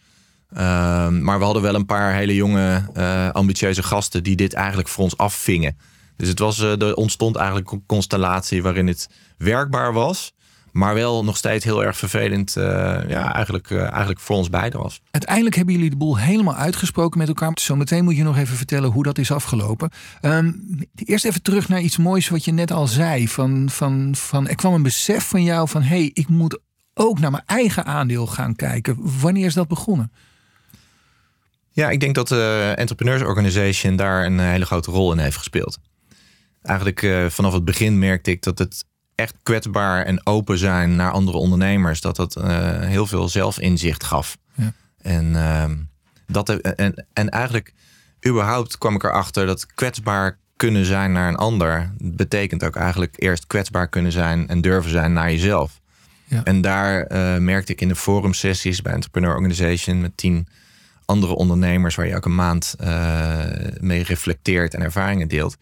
Uh, 0.54 0.60
maar 1.08 1.40
we 1.40 1.46
hadden 1.46 1.62
wel 1.62 1.76
een 1.76 1.86
paar 1.86 2.14
hele 2.14 2.36
jonge, 2.36 2.90
uh, 2.98 3.30
ambitieuze 3.30 3.84
gasten 3.84 4.24
die 4.24 4.36
dit 4.36 4.54
eigenlijk 4.54 4.88
voor 4.88 5.04
ons 5.04 5.18
afvingen. 5.18 5.78
Dus 6.20 6.28
het 6.28 6.40
was, 6.40 6.60
uh, 6.60 6.82
er 6.82 6.96
ontstond 6.96 7.36
eigenlijk 7.36 7.72
een 7.72 7.84
constellatie 7.86 8.64
waarin 8.64 8.88
het 8.88 9.10
werkbaar 9.38 9.94
was. 9.94 10.34
Maar 10.72 10.94
wel 10.94 11.24
nog 11.24 11.38
steeds 11.38 11.66
heel 11.66 11.84
erg 11.84 11.98
vervelend, 11.98 12.56
uh, 12.58 12.64
ja, 13.08 13.34
eigenlijk, 13.34 13.70
uh, 13.70 13.82
eigenlijk 13.82 14.20
voor 14.20 14.36
ons 14.36 14.50
beiden 14.50 14.80
was. 14.80 15.02
Uiteindelijk 15.12 15.56
hebben 15.56 15.74
jullie 15.74 15.90
de 15.90 15.96
boel 15.96 16.18
helemaal 16.18 16.56
uitgesproken 16.56 17.20
met 17.20 17.28
elkaar. 17.28 17.52
Zometeen 17.54 18.04
moet 18.04 18.16
je 18.16 18.24
nog 18.24 18.38
even 18.38 18.56
vertellen 18.56 18.92
hoe 18.92 19.04
dat 19.04 19.18
is 19.18 19.32
afgelopen. 19.32 19.90
Um, 20.22 20.64
eerst 20.96 21.26
even 21.26 21.42
terug 21.42 21.70
naar 21.70 21.82
iets 21.82 21.98
moois 21.98 22.30
wat 22.30 22.46
je 22.46 22.52
net 22.52 22.72
al 22.72 22.88
zei. 22.88 23.28
Van, 23.28 23.70
van, 23.70 24.16
van, 24.16 24.48
er 24.48 24.56
kwam 24.56 24.74
een 24.74 24.84
besef 24.84 25.28
van 25.28 25.44
jou 25.44 25.68
van... 25.70 25.82
hé, 25.82 25.88
hey, 25.88 26.12
ik 26.14 26.28
moet 26.28 26.60
ook 26.94 27.20
naar 27.20 27.32
mijn 27.32 27.46
eigen 27.46 27.86
aandeel 27.86 28.28
gaan 28.28 28.56
kijken. 28.56 28.98
Wanneer 29.22 29.46
is 29.46 29.54
dat 29.54 29.68
begonnen? 29.68 30.12
Ja, 31.72 31.90
ik 31.90 32.00
denk 32.00 32.16
dat 32.16 32.28
de 32.28 32.74
Entrepreneurs 32.76 33.22
Organization 33.22 33.96
daar 33.96 34.26
een 34.26 34.40
hele 34.40 34.66
grote 34.66 34.92
rol 34.92 35.12
in 35.12 35.18
heeft 35.18 35.38
gespeeld. 35.38 35.80
Eigenlijk 36.62 37.02
uh, 37.02 37.26
vanaf 37.26 37.54
het 37.54 37.66
begin 37.66 38.00
merkte 38.00 38.32
ik 38.32 38.44
dat 38.44 38.58
het 38.58 38.86
echt 39.16 39.36
kwetsbaar 39.44 40.06
en 40.06 40.26
open 40.26 40.58
zijn 40.58 40.96
naar 40.96 41.12
andere 41.12 41.38
ondernemers, 41.38 42.02
dat 42.02 42.16
dat 42.16 42.38
uh, 42.38 42.80
heel 42.80 43.08
veel 43.08 43.30
zelfinzicht 43.30 44.04
gaf. 44.04 44.38
Ja. 44.56 44.74
En, 45.02 45.26
uh, 45.26 45.66
dat, 46.28 46.50
en, 46.50 47.06
en 47.14 47.30
eigenlijk, 47.30 47.74
überhaupt 48.28 48.78
kwam 48.78 48.96
ik 48.96 49.04
erachter 49.04 49.46
dat 49.46 49.66
kwetsbaar 49.66 50.38
kunnen 50.56 50.86
zijn 50.86 51.12
naar 51.12 51.28
een 51.28 51.36
ander, 51.36 51.92
betekent 51.98 52.64
ook 52.64 52.76
eigenlijk 52.76 53.14
eerst 53.18 53.48
kwetsbaar 53.48 53.88
kunnen 53.88 54.12
zijn 54.12 54.48
en 54.48 54.62
durven 54.62 54.92
zijn 54.92 55.14
naar 55.14 55.32
jezelf. 55.32 55.80
Ja. 56.26 56.44
En 56.44 56.62
daar 56.62 57.12
uh, 57.12 57.38
merkte 57.38 57.72
ik 57.72 57.82
in 57.82 57.88
de 57.88 57.96
forumsessies 57.96 58.82
bij 58.82 58.94
Entrepreneur 58.94 59.36
Organization 59.36 60.02
met 60.02 60.18
tien 60.18 60.48
andere 61.06 61.36
ondernemers, 61.36 61.96
waar 61.96 62.08
je 62.08 62.26
een 62.26 62.36
maand 62.36 62.76
mee 63.80 64.04
reflecteert 64.04 64.74
en 64.74 64.82
ervaringen 64.82 65.28
deelt 65.28 65.58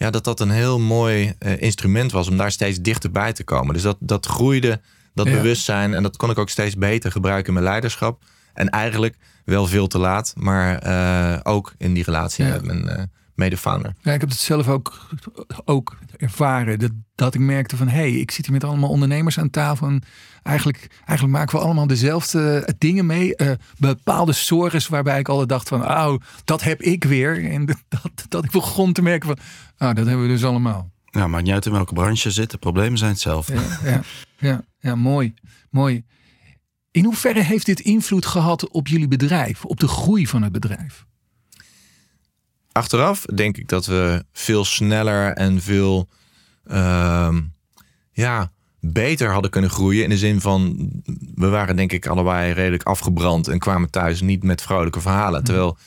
ja, 0.00 0.10
dat 0.10 0.24
dat 0.24 0.40
een 0.40 0.50
heel 0.50 0.78
mooi 0.78 1.34
uh, 1.38 1.60
instrument 1.60 2.12
was 2.12 2.28
om 2.28 2.36
daar 2.36 2.50
steeds 2.50 2.80
dichterbij 2.80 3.32
te 3.32 3.44
komen. 3.44 3.74
Dus 3.74 3.82
dat, 3.82 3.96
dat 4.00 4.26
groeide, 4.26 4.80
dat 5.14 5.26
ja. 5.26 5.32
bewustzijn. 5.32 5.94
En 5.94 6.02
dat 6.02 6.16
kon 6.16 6.30
ik 6.30 6.38
ook 6.38 6.48
steeds 6.48 6.76
beter 6.76 7.12
gebruiken 7.12 7.46
in 7.46 7.52
mijn 7.52 7.64
leiderschap. 7.64 8.22
En 8.54 8.68
eigenlijk 8.68 9.16
wel 9.44 9.66
veel 9.66 9.86
te 9.86 9.98
laat, 9.98 10.32
maar 10.36 10.86
uh, 10.86 11.40
ook 11.42 11.74
in 11.78 11.94
die 11.94 12.04
relatie 12.04 12.44
ja. 12.44 12.50
met 12.50 12.62
mijn 12.62 13.10
Ja, 14.02 14.12
ik 14.12 14.20
heb 14.20 14.28
het 14.28 14.38
zelf 14.38 14.68
ook, 14.68 15.08
ook 15.64 15.98
ervaren. 16.16 16.78
Dat, 16.78 16.90
dat 17.14 17.34
ik 17.34 17.40
merkte 17.40 17.76
van, 17.76 17.88
hé, 17.88 17.98
hey, 17.98 18.12
ik 18.12 18.30
zit 18.30 18.44
hier 18.44 18.54
met 18.54 18.64
allemaal 18.64 18.90
ondernemers 18.90 19.38
aan 19.38 19.50
tafel. 19.50 19.86
En 19.86 20.02
eigenlijk, 20.42 20.86
eigenlijk 21.04 21.38
maken 21.38 21.58
we 21.58 21.64
allemaal 21.64 21.86
dezelfde 21.86 22.68
dingen 22.78 23.06
mee. 23.06 23.32
Uh, 23.36 23.50
bepaalde 23.78 24.32
sores 24.32 24.88
waarbij 24.88 25.18
ik 25.18 25.28
altijd 25.28 25.48
dacht 25.48 25.68
van, 25.68 25.82
oh, 25.82 26.14
dat 26.44 26.62
heb 26.62 26.82
ik 26.82 27.04
weer. 27.04 27.50
En 27.50 27.66
dat, 27.88 28.24
dat 28.28 28.44
ik 28.44 28.50
begon 28.50 28.92
te 28.92 29.02
merken 29.02 29.28
van, 29.28 29.38
nou, 29.78 29.94
dat 29.94 30.06
hebben 30.06 30.26
we 30.26 30.32
dus 30.32 30.44
allemaal. 30.44 30.90
Ja, 31.04 31.26
maakt 31.26 31.44
niet 31.44 31.52
uit 31.52 31.66
in 31.66 31.72
welke 31.72 31.94
branche 31.94 32.28
je 32.28 32.34
zit. 32.34 32.50
De 32.50 32.58
problemen 32.58 32.98
zijn 32.98 33.10
hetzelfde. 33.10 33.54
Ja, 33.54 33.78
ja, 33.84 34.00
ja, 34.38 34.64
ja, 34.78 34.94
mooi. 34.94 35.34
Mooi. 35.70 36.04
In 36.90 37.04
hoeverre 37.04 37.42
heeft 37.42 37.66
dit 37.66 37.80
invloed 37.80 38.26
gehad 38.26 38.68
op 38.68 38.88
jullie 38.88 39.08
bedrijf? 39.08 39.64
Op 39.64 39.80
de 39.80 39.88
groei 39.88 40.26
van 40.26 40.42
het 40.42 40.52
bedrijf? 40.52 41.06
Achteraf 42.72 43.24
denk 43.34 43.56
ik 43.56 43.68
dat 43.68 43.86
we 43.86 44.24
veel 44.32 44.64
sneller 44.64 45.32
en 45.32 45.60
veel 45.60 46.08
uh, 46.66 47.36
ja, 48.12 48.50
beter 48.80 49.32
hadden 49.32 49.50
kunnen 49.50 49.70
groeien. 49.70 50.02
In 50.02 50.10
de 50.10 50.18
zin 50.18 50.40
van, 50.40 50.90
we 51.34 51.48
waren 51.48 51.76
denk 51.76 51.92
ik 51.92 52.06
allebei 52.06 52.52
redelijk 52.52 52.82
afgebrand 52.82 53.48
en 53.48 53.58
kwamen 53.58 53.90
thuis 53.90 54.20
niet 54.20 54.42
met 54.42 54.62
vrolijke 54.62 55.00
verhalen. 55.00 55.44
Terwijl 55.44 55.78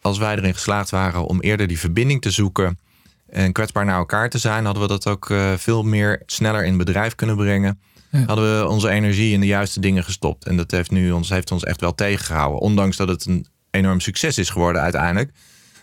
als 0.00 0.18
wij 0.18 0.36
erin 0.36 0.54
geslaagd 0.54 0.90
waren 0.90 1.24
om 1.24 1.40
eerder 1.40 1.66
die 1.66 1.78
verbinding 1.78 2.22
te 2.22 2.30
zoeken 2.30 2.78
en 3.26 3.52
kwetsbaar 3.52 3.84
naar 3.84 3.98
elkaar 3.98 4.30
te 4.30 4.38
zijn, 4.38 4.64
hadden 4.64 4.82
we 4.82 4.88
dat 4.88 5.06
ook 5.06 5.28
uh, 5.28 5.52
veel 5.56 5.82
meer 5.82 6.22
sneller 6.26 6.62
in 6.62 6.68
het 6.68 6.84
bedrijf 6.84 7.14
kunnen 7.14 7.36
brengen. 7.36 7.80
Ja. 8.10 8.24
Hadden 8.26 8.58
we 8.58 8.68
onze 8.68 8.88
energie 8.88 9.32
in 9.32 9.40
de 9.40 9.46
juiste 9.46 9.80
dingen 9.80 10.04
gestopt. 10.04 10.44
En 10.44 10.56
dat 10.56 10.70
heeft 10.70 10.90
nu 10.90 11.10
ons, 11.10 11.28
heeft 11.28 11.50
ons 11.50 11.64
echt 11.64 11.80
wel 11.80 11.94
tegengehouden. 11.94 12.60
Ondanks 12.60 12.96
dat 12.96 13.08
het 13.08 13.26
een 13.26 13.46
enorm 13.70 14.00
succes 14.00 14.38
is 14.38 14.50
geworden 14.50 14.82
uiteindelijk. 14.82 15.32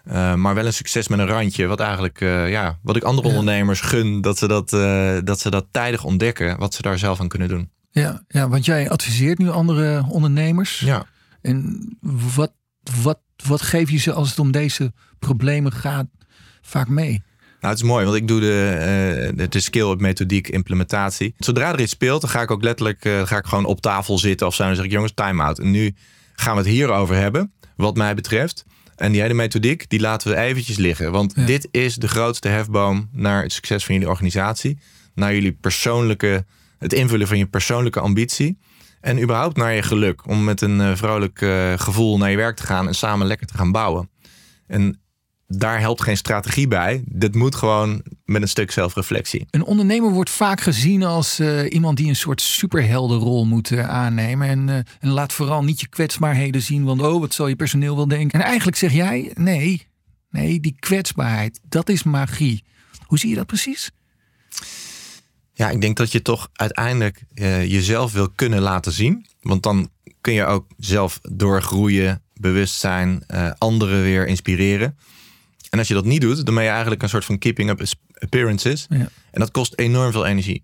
Uh, 0.08 0.34
maar 0.34 0.56
wel 0.56 0.66
een 0.66 0.74
succes 0.74 1.08
met 1.08 1.20
een 1.20 1.28
randje. 1.28 1.66
Wat 1.66 1.80
eigenlijk, 1.80 2.22
uh, 2.22 2.50
ja, 2.50 2.80
wat 2.82 2.96
ik 2.96 3.04
andere 3.04 3.28
ja. 3.28 3.34
ondernemers 3.38 3.82
gun, 3.82 4.22
dat 4.22 4.38
ze 4.38 4.48
dat, 4.48 4.74
uh, 4.74 5.18
dat 5.24 5.40
ze 5.40 5.50
dat 5.50 5.66
tijdig 5.72 6.04
ontdekken, 6.04 6.58
wat 6.58 6.74
ze 6.74 6.82
daar 6.82 6.98
zelf 6.98 7.20
aan 7.20 7.28
kunnen 7.28 7.48
doen. 7.48 7.72
Ja, 7.92 8.24
ja 8.28 8.50
want 8.50 8.66
jij 8.66 8.90
adviseert 8.90 9.38
nu 9.38 9.50
andere 9.50 10.06
ondernemers. 10.10 10.80
Ja. 10.80 11.06
En 11.42 11.98
wat, 12.36 12.52
wat 13.04 13.20
wat 13.46 13.62
geef 13.62 13.90
je 13.90 13.98
ze 13.98 14.14
als 14.14 14.30
het 14.30 14.40
om 14.40 14.52
deze 14.52 14.94
problemen 15.20 15.72
gaat 15.72 16.08
vaak 16.62 16.88
mee? 16.88 17.24
Nou, 17.60 17.74
het 17.74 17.84
is 17.84 17.90
mooi, 17.90 18.06
want 18.06 18.18
ik 18.18 18.28
doe 18.28 18.40
de, 18.40 19.34
uh, 19.38 19.46
de 19.50 19.60
skill 19.60 19.82
op 19.82 20.02
methodiek 20.02 20.48
implementatie. 20.48 21.36
Zodra 21.38 21.74
er 21.74 21.80
iets 21.80 21.92
speelt, 21.92 22.22
dan 22.22 22.30
ga 22.30 22.42
ik 22.42 22.52
ook 22.52 22.64
letterlijk 22.64 23.06
uh, 23.06 23.26
ga 23.26 23.38
ik 23.38 23.46
gewoon 23.46 23.66
op 23.66 23.82
tafel 23.82 24.18
zitten 24.18 24.48
of 24.48 24.56
zo. 24.56 24.62
En 24.62 24.68
dan 24.68 24.78
zeg 24.78 24.86
ik, 24.86 24.92
jongens, 24.92 25.14
time 25.14 25.44
out. 25.44 25.60
En 25.60 25.72
nu 25.72 25.96
gaan 26.34 26.56
we 26.56 26.60
het 26.60 26.70
hierover 26.70 27.16
hebben, 27.16 27.54
wat 27.76 27.96
mij 27.96 28.16
betreft. 28.16 28.66
En 28.98 29.12
die 29.12 29.22
hele 29.22 29.34
methodiek, 29.34 29.90
die 29.90 30.00
laten 30.00 30.32
we 30.32 30.38
eventjes 30.38 30.78
liggen. 30.78 31.12
Want 31.12 31.48
dit 31.48 31.68
is 31.72 31.96
de 31.96 32.08
grootste 32.08 32.48
hefboom 32.48 33.10
naar 33.12 33.42
het 33.42 33.52
succes 33.54 33.86
van 33.86 33.94
jullie 33.94 34.10
organisatie. 34.10 34.80
Naar 35.16 35.34
jullie 35.34 35.54
persoonlijke, 35.54 36.46
het 36.78 36.94
invullen 36.94 37.28
van 37.28 37.38
je 37.38 37.48
persoonlijke 37.48 38.00
ambitie. 38.00 38.58
En 39.02 39.22
überhaupt 39.22 39.58
naar 39.58 39.74
je 39.74 39.82
geluk. 39.82 40.28
Om 40.28 40.44
met 40.44 40.62
een 40.62 40.80
uh, 40.80 40.96
vrolijk 40.96 41.38
gevoel 41.76 42.18
naar 42.18 42.30
je 42.30 42.38
werk 42.38 42.56
te 42.56 42.64
gaan 42.64 42.88
en 42.88 42.96
samen 42.96 43.28
lekker 43.28 43.48
te 43.48 43.58
gaan 43.58 43.72
bouwen. 43.72 44.10
En 44.68 45.00
daar 45.48 45.80
helpt 45.80 46.02
geen 46.02 46.18
strategie 46.18 46.68
bij. 46.68 47.04
Dat 47.06 47.34
moet 47.34 47.56
gewoon 47.56 48.04
met 48.26 48.42
een 48.42 48.48
stuk 48.48 48.72
zelfreflectie. 48.72 49.46
Een 49.50 49.64
ondernemer 49.64 50.12
wordt 50.12 50.30
vaak 50.30 50.62
gezien 50.62 51.04
als 51.04 51.40
uh, 51.40 51.72
iemand 51.72 51.98
die 51.98 52.08
een 52.08 52.16
soort 52.16 52.42
superheldenrol 52.42 53.46
moet 53.46 53.70
uh, 53.70 53.90
aannemen. 53.90 54.48
En, 54.48 54.68
uh, 54.68 54.76
en, 54.76 55.10
laat 55.10 55.34
vooral 55.34 55.64
niet 55.64 55.80
je 55.80 55.88
kwetsbaarheden 55.88 56.62
zien, 56.62 56.84
want 56.84 57.02
oh, 57.02 57.20
wat 57.20 57.34
zal 57.34 57.48
je 57.48 57.56
personeel 57.56 57.96
wel 57.96 58.08
denken. 58.08 58.40
En 58.40 58.46
eigenlijk 58.46 58.78
zeg 58.78 58.92
jij, 58.92 59.32
nee, 59.34 59.88
nee, 60.30 60.60
die 60.60 60.76
kwetsbaarheid, 60.80 61.60
dat 61.70 61.90
is 61.90 62.04
magie. 62.04 62.64
Hoe 63.06 63.20
zie 63.20 63.30
je 63.30 63.36
dat 63.36 63.46
precies? 63.46 63.92
Ja, 65.54 65.70
ik 65.70 65.82
denk 65.82 65.98
dat 65.98 66.12
je 66.12 66.22
toch 66.22 66.50
uiteindelijk 66.54 67.24
jezelf 67.68 68.14
wil 68.14 68.30
kunnen 68.30 68.62
laten 68.62 68.92
zien. 68.92 69.26
Want 69.42 69.64
dan 69.64 69.90
kun 70.22 70.34
je 70.34 70.46
ook 70.46 70.66
zelf 70.78 71.20
doorgroeien, 71.22 72.22
bewustzijn, 72.34 73.26
anderen 73.58 74.02
weer 74.02 74.28
inspireren. 74.28 74.98
En 75.70 75.80
als 75.80 75.88
je 75.88 75.94
dat 75.94 76.06
niet 76.06 76.22
doet, 76.22 76.46
dan 76.46 76.56
ben 76.56 76.64
je 76.64 76.70
eigenlijk 76.70 77.02
een 77.04 77.10
soort 77.10 77.26
van 77.26 77.38
keeping 77.38 77.70
up 77.70 77.82
appearances. 78.14 78.86
Ja. 78.90 79.10
En 79.32 79.40
dat 79.40 79.52
kost 79.52 79.74
enorm 79.76 80.12
veel 80.12 80.26
energie. 80.26 80.64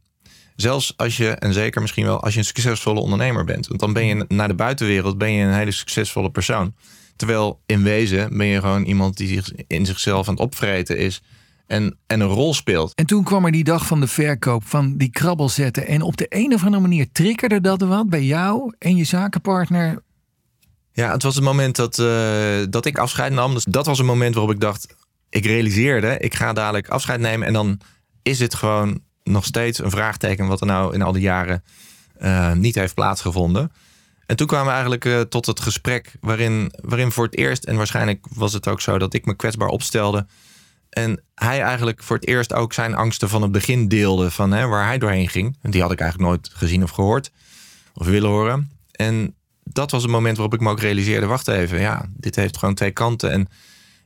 Zelfs 0.55 0.93
als 0.97 1.17
je, 1.17 1.29
en 1.29 1.53
zeker 1.53 1.81
misschien 1.81 2.05
wel 2.05 2.21
als 2.21 2.33
je 2.33 2.39
een 2.39 2.45
succesvolle 2.45 2.99
ondernemer 2.99 3.45
bent. 3.45 3.67
Want 3.67 3.79
dan 3.79 3.93
ben 3.93 4.05
je 4.05 4.25
naar 4.27 4.47
de 4.47 4.53
buitenwereld 4.53 5.17
ben 5.17 5.31
je 5.31 5.43
een 5.43 5.53
hele 5.53 5.71
succesvolle 5.71 6.31
persoon. 6.31 6.75
Terwijl 7.15 7.61
in 7.65 7.83
wezen 7.83 8.37
ben 8.37 8.45
je 8.45 8.59
gewoon 8.59 8.83
iemand 8.83 9.17
die 9.17 9.27
zich 9.27 9.51
in 9.67 9.85
zichzelf 9.85 10.27
aan 10.27 10.33
het 10.33 10.43
opvreten 10.43 10.97
is. 10.97 11.21
En, 11.67 11.97
en 12.07 12.19
een 12.19 12.27
rol 12.27 12.53
speelt. 12.53 12.93
En 12.93 13.05
toen 13.05 13.23
kwam 13.23 13.45
er 13.45 13.51
die 13.51 13.63
dag 13.63 13.87
van 13.87 13.99
de 13.99 14.07
verkoop 14.07 14.65
van 14.65 14.97
die 14.97 15.09
krabbelzetten. 15.09 15.87
En 15.87 16.01
op 16.01 16.17
de 16.17 16.25
een 16.29 16.53
of 16.53 16.63
andere 16.63 16.81
manier 16.81 17.07
triggerde 17.11 17.61
dat 17.61 17.81
wat 17.81 18.09
bij 18.09 18.23
jou 18.23 18.73
en 18.79 18.95
je 18.95 19.03
zakenpartner 19.03 20.01
ja, 20.93 21.11
het 21.11 21.23
was 21.23 21.35
het 21.35 21.43
moment 21.43 21.75
dat, 21.75 21.97
uh, 21.97 22.63
dat 22.69 22.85
ik 22.85 22.97
afscheid 22.97 23.33
nam. 23.33 23.53
Dus 23.53 23.63
dat 23.63 23.85
was 23.85 23.99
een 23.99 24.05
moment 24.05 24.35
waarop 24.35 24.53
ik 24.53 24.59
dacht, 24.59 24.95
ik 25.29 25.45
realiseerde, 25.45 26.17
ik 26.17 26.35
ga 26.35 26.53
dadelijk 26.53 26.87
afscheid 26.87 27.19
nemen. 27.19 27.47
En 27.47 27.53
dan 27.53 27.79
is 28.21 28.39
het 28.39 28.55
gewoon 28.55 28.99
nog 29.23 29.45
steeds 29.45 29.79
een 29.79 29.89
vraagteken 29.89 30.47
wat 30.47 30.61
er 30.61 30.67
nou 30.67 30.93
in 30.93 31.01
al 31.01 31.11
die 31.11 31.21
jaren 31.21 31.63
uh, 32.21 32.51
niet 32.51 32.75
heeft 32.75 32.93
plaatsgevonden. 32.93 33.71
En 34.25 34.35
toen 34.35 34.47
kwamen 34.47 34.65
we 34.65 34.71
eigenlijk 34.71 35.05
uh, 35.05 35.21
tot 35.21 35.45
het 35.45 35.59
gesprek 35.59 36.15
waarin, 36.21 36.73
waarin 36.81 37.11
voor 37.11 37.25
het 37.25 37.37
eerst, 37.37 37.63
en 37.63 37.75
waarschijnlijk 37.75 38.25
was 38.29 38.53
het 38.53 38.67
ook 38.67 38.81
zo 38.81 38.97
dat 38.97 39.13
ik 39.13 39.25
me 39.25 39.35
kwetsbaar 39.35 39.67
opstelde. 39.67 40.27
En 40.89 41.23
hij 41.35 41.61
eigenlijk 41.61 42.03
voor 42.03 42.15
het 42.15 42.27
eerst 42.27 42.53
ook 42.53 42.73
zijn 42.73 42.95
angsten 42.95 43.29
van 43.29 43.41
het 43.41 43.51
begin 43.51 43.87
deelde 43.87 44.31
van 44.31 44.51
hè, 44.51 44.67
waar 44.67 44.85
hij 44.85 44.97
doorheen 44.97 45.29
ging. 45.29 45.57
En 45.61 45.71
die 45.71 45.81
had 45.81 45.91
ik 45.91 45.99
eigenlijk 45.99 46.29
nooit 46.29 46.49
gezien 46.53 46.83
of 46.83 46.89
gehoord 46.89 47.31
of 47.93 48.07
willen 48.07 48.29
horen. 48.29 48.71
En 48.91 49.35
dat 49.63 49.91
was 49.91 50.01
het 50.01 50.11
moment 50.11 50.37
waarop 50.37 50.53
ik 50.53 50.59
me 50.59 50.69
ook 50.69 50.79
realiseerde: 50.79 51.25
wacht 51.25 51.47
even, 51.47 51.79
ja, 51.79 52.05
dit 52.17 52.35
heeft 52.35 52.57
gewoon 52.57 52.75
twee 52.75 52.91
kanten. 52.91 53.31
En 53.31 53.47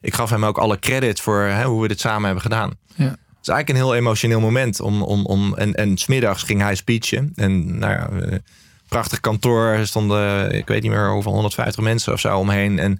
ik 0.02 0.14
gaf 0.14 0.30
hem 0.30 0.46
ook 0.46 0.58
alle 0.58 0.80
credit 0.80 1.20
voor 1.20 1.42
hè, 1.42 1.64
hoe 1.64 1.82
we 1.82 1.88
dit 1.88 2.00
samen 2.00 2.24
hebben 2.24 2.42
gedaan. 2.42 2.74
Ja. 2.96 3.06
Het 3.06 3.46
is 3.48 3.54
eigenlijk 3.54 3.70
een 3.70 3.86
heel 3.86 3.96
emotioneel 3.96 4.40
moment. 4.40 4.80
Om, 4.80 5.02
om, 5.02 5.26
om, 5.26 5.56
en, 5.56 5.74
en 5.74 5.98
smiddags 5.98 6.44
ging 6.44 6.62
hij 6.62 6.76
speechen. 6.76 7.32
En 7.36 7.80
nou 7.80 7.94
ja, 7.94 8.40
prachtig 8.88 9.20
kantoor. 9.20 9.66
Er 9.66 9.88
stonden, 9.88 10.52
ik 10.52 10.68
weet 10.68 10.82
niet 10.82 10.92
meer, 10.92 11.10
over 11.10 11.32
150 11.32 11.84
mensen 11.84 12.14
of 12.14 12.20
zo 12.20 12.38
omheen. 12.38 12.80
En, 12.80 13.00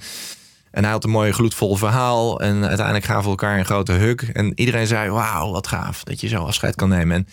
en 0.72 0.84
hij 0.84 0.92
had 0.92 1.04
een 1.04 1.10
mooi 1.10 1.32
gloedvol 1.32 1.76
verhaal. 1.76 2.42
En 2.42 2.68
uiteindelijk 2.68 3.06
gaven 3.06 3.24
we 3.24 3.30
elkaar 3.30 3.60
een 3.60 3.66
grote 3.66 3.92
huk. 3.92 4.22
En 4.22 4.52
iedereen 4.56 4.88
zei, 4.88 5.10
wauw, 5.10 5.52
wat 5.52 5.68
gaaf 5.68 6.04
dat 6.04 6.22
je 6.22 6.28
zo 6.28 6.44
afscheid 6.44 6.76
kan 6.76 6.90
nemen. 6.90 7.16
En 7.16 7.28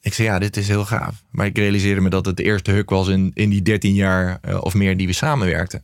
ik 0.00 0.14
zei, 0.14 0.28
ja, 0.28 0.38
dit 0.38 0.56
is 0.56 0.68
heel 0.68 0.84
gaaf. 0.84 1.22
Maar 1.30 1.46
ik 1.46 1.56
realiseerde 1.56 2.00
me 2.00 2.10
dat 2.10 2.26
het 2.26 2.36
de 2.36 2.42
eerste 2.42 2.70
huk 2.70 2.90
was 2.90 3.08
in, 3.08 3.30
in 3.34 3.50
die 3.50 3.62
13 3.62 3.94
jaar 3.94 4.40
uh, 4.48 4.58
of 4.60 4.74
meer 4.74 4.96
die 4.96 5.06
we 5.06 5.12
samenwerkten. 5.12 5.82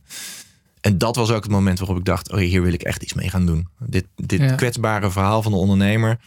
En 0.81 0.97
dat 0.97 1.15
was 1.15 1.31
ook 1.31 1.43
het 1.43 1.51
moment 1.51 1.79
waarop 1.79 1.97
ik 1.97 2.05
dacht, 2.05 2.31
oh, 2.31 2.39
hier 2.39 2.61
wil 2.61 2.73
ik 2.73 2.83
echt 2.83 3.03
iets 3.03 3.13
mee 3.13 3.29
gaan 3.29 3.45
doen. 3.45 3.67
Dit, 3.79 4.05
dit 4.15 4.55
kwetsbare 4.55 5.11
verhaal 5.11 5.41
van 5.41 5.51
de 5.51 5.57
ondernemer, 5.57 6.19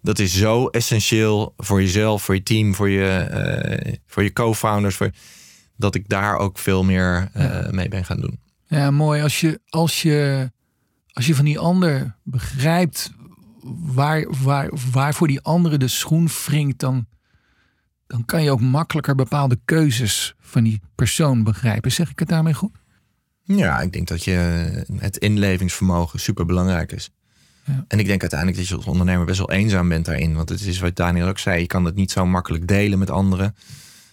dat 0.00 0.18
is 0.18 0.36
zo 0.36 0.66
essentieel 0.66 1.54
voor 1.56 1.80
jezelf, 1.80 2.22
voor 2.22 2.34
je 2.34 2.42
team, 2.42 2.74
voor 2.74 2.88
je, 2.88 3.28
uh, 3.86 3.94
voor 4.06 4.22
je 4.22 4.32
co-founders, 4.32 4.96
voor, 4.96 5.10
dat 5.76 5.94
ik 5.94 6.08
daar 6.08 6.36
ook 6.36 6.58
veel 6.58 6.84
meer 6.84 7.30
uh, 7.36 7.68
mee 7.68 7.88
ben 7.88 8.04
gaan 8.04 8.20
doen. 8.20 8.40
Ja, 8.66 8.90
mooi. 8.90 9.22
Als 9.22 9.40
je, 9.40 9.60
als 9.68 10.02
je, 10.02 10.50
als 11.12 11.26
je 11.26 11.34
van 11.34 11.44
die 11.44 11.58
ander 11.58 12.16
begrijpt 12.22 13.12
waar, 13.94 14.26
waar, 14.42 14.70
waar 14.92 15.14
voor 15.14 15.28
die 15.28 15.40
andere 15.40 15.78
de 15.78 15.88
schoen 15.88 16.28
wringt, 16.46 16.78
dan, 16.78 17.06
dan 18.12 18.24
kan 18.24 18.42
je 18.42 18.50
ook 18.50 18.60
makkelijker 18.60 19.14
bepaalde 19.14 19.58
keuzes 19.64 20.34
van 20.40 20.64
die 20.64 20.80
persoon 20.94 21.42
begrijpen. 21.42 21.92
Zeg 21.92 22.10
ik 22.10 22.18
het 22.18 22.28
daarmee 22.28 22.54
goed? 22.54 22.70
Ja, 23.42 23.80
ik 23.80 23.92
denk 23.92 24.08
dat 24.08 24.24
je 24.24 24.32
het 24.98 25.16
inlevingsvermogen 25.16 26.20
super 26.20 26.46
belangrijk 26.46 26.92
is. 26.92 27.10
Ja. 27.64 27.84
En 27.88 27.98
ik 27.98 28.06
denk 28.06 28.20
uiteindelijk 28.20 28.58
dat 28.58 28.68
je 28.68 28.76
als 28.76 28.84
ondernemer 28.84 29.26
best 29.26 29.38
wel 29.38 29.50
eenzaam 29.50 29.88
bent 29.88 30.04
daarin. 30.04 30.34
Want 30.34 30.48
het 30.48 30.60
is 30.60 30.78
wat 30.78 30.96
Daniel 30.96 31.28
ook 31.28 31.38
zei, 31.38 31.60
je 31.60 31.66
kan 31.66 31.84
het 31.84 31.94
niet 31.94 32.10
zo 32.10 32.26
makkelijk 32.26 32.68
delen 32.68 32.98
met 32.98 33.10
anderen. 33.10 33.54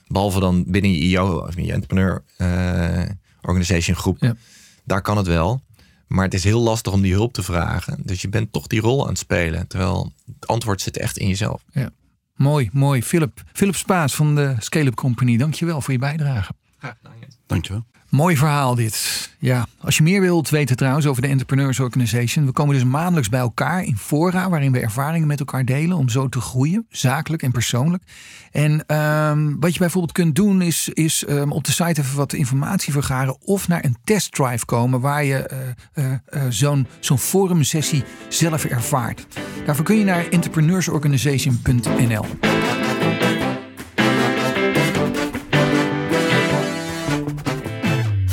Behalve 0.08 0.40
dan 0.40 0.64
binnen 0.68 0.92
je 0.92 1.00
IO 1.00 1.38
of 1.38 1.56
je 1.56 1.72
entrepreneur 1.72 2.24
uh, 2.38 3.02
organization 3.42 3.96
groep. 3.96 4.18
Ja. 4.20 4.36
Daar 4.84 5.02
kan 5.02 5.18
het 5.18 5.28
wel. 5.28 5.62
Maar 6.08 6.26
het 6.26 6.34
is 6.34 6.44
heel 6.44 6.62
lastig 6.62 6.94
om 6.94 7.02
die 7.02 7.14
hulp 7.14 7.34
te 7.34 7.44
vragen. 7.44 8.00
Dus 8.04 8.22
je 8.22 8.30
bent 8.30 8.52
toch 8.52 8.68
die 8.68 8.82
rol 8.82 9.04
aan 9.04 9.10
het 9.10 9.18
spelen. 9.18 9.68
Terwijl 9.68 10.14
het 10.26 10.48
antwoord 10.48 10.82
zit 10.82 10.98
echt 10.98 11.18
in 11.18 11.28
jezelf. 11.28 11.64
Ja. 11.72 11.92
Mooi, 12.40 12.70
mooi. 12.74 13.04
Philip, 13.04 13.42
Philip 13.54 13.76
Spaas 13.76 14.16
van 14.16 14.36
de 14.36 14.56
Scale-up 14.60 14.96
Company. 14.96 15.38
Dankjewel 15.38 15.82
voor 15.82 15.94
je 15.94 16.00
bijdrage. 16.00 16.54
Graag 16.78 16.96
gedaan. 16.98 17.14
Dankjewel. 17.46 17.86
Mooi 18.10 18.38
verhaal 18.38 18.76
dit. 18.76 19.30
Ja, 19.40 19.68
als 19.82 19.98
je 19.98 20.04
meer 20.04 20.22
wilt 20.22 20.50
weten 20.50 20.76
trouwens 20.76 21.06
over 21.06 21.22
de 21.22 21.28
Entrepreneurs 21.28 21.80
Organization. 21.80 22.46
We 22.46 22.52
komen 22.52 22.76
dus 22.76 22.84
maandelijks 22.84 23.30
bij 23.30 23.40
elkaar 23.40 23.84
in 23.84 23.98
fora 23.98 24.50
waarin 24.50 24.72
we 24.72 24.80
ervaringen 24.80 25.28
met 25.28 25.40
elkaar 25.40 25.66
delen 25.66 25.98
om 25.98 26.10
zo 26.10 26.30
te 26.30 26.42
groeien, 26.42 26.86
zakelijk 26.90 27.44
en 27.44 27.52
persoonlijk. 27.52 28.04
En 28.52 28.96
um, 28.96 29.60
wat 29.60 29.74
je 29.74 29.80
bijvoorbeeld 29.80 30.14
kunt 30.14 30.36
doen 30.36 30.62
is, 30.62 30.90
is 30.94 31.26
um, 31.30 31.52
op 31.52 31.64
de 31.64 31.72
site 31.72 32.02
even 32.02 32.16
wat 32.16 32.34
informatie 32.34 32.94
vergaren 32.94 33.38
of 33.42 33.68
naar 33.68 33.84
een 33.84 33.98
testdrive 34.04 34.66
komen 34.66 35.00
waar 35.00 35.24
je 35.24 35.50
uh, 35.94 36.06
zo'n 36.50 36.88
zo'n 37.00 37.20
forumsessie 37.20 38.04
zelf 38.30 38.66
ervaart. 38.66 39.28
Daarvoor 39.66 39.86
kun 39.86 39.98
je 39.98 40.04
naar 40.04 40.30
entrepreneursorganization.nl. 40.30 42.26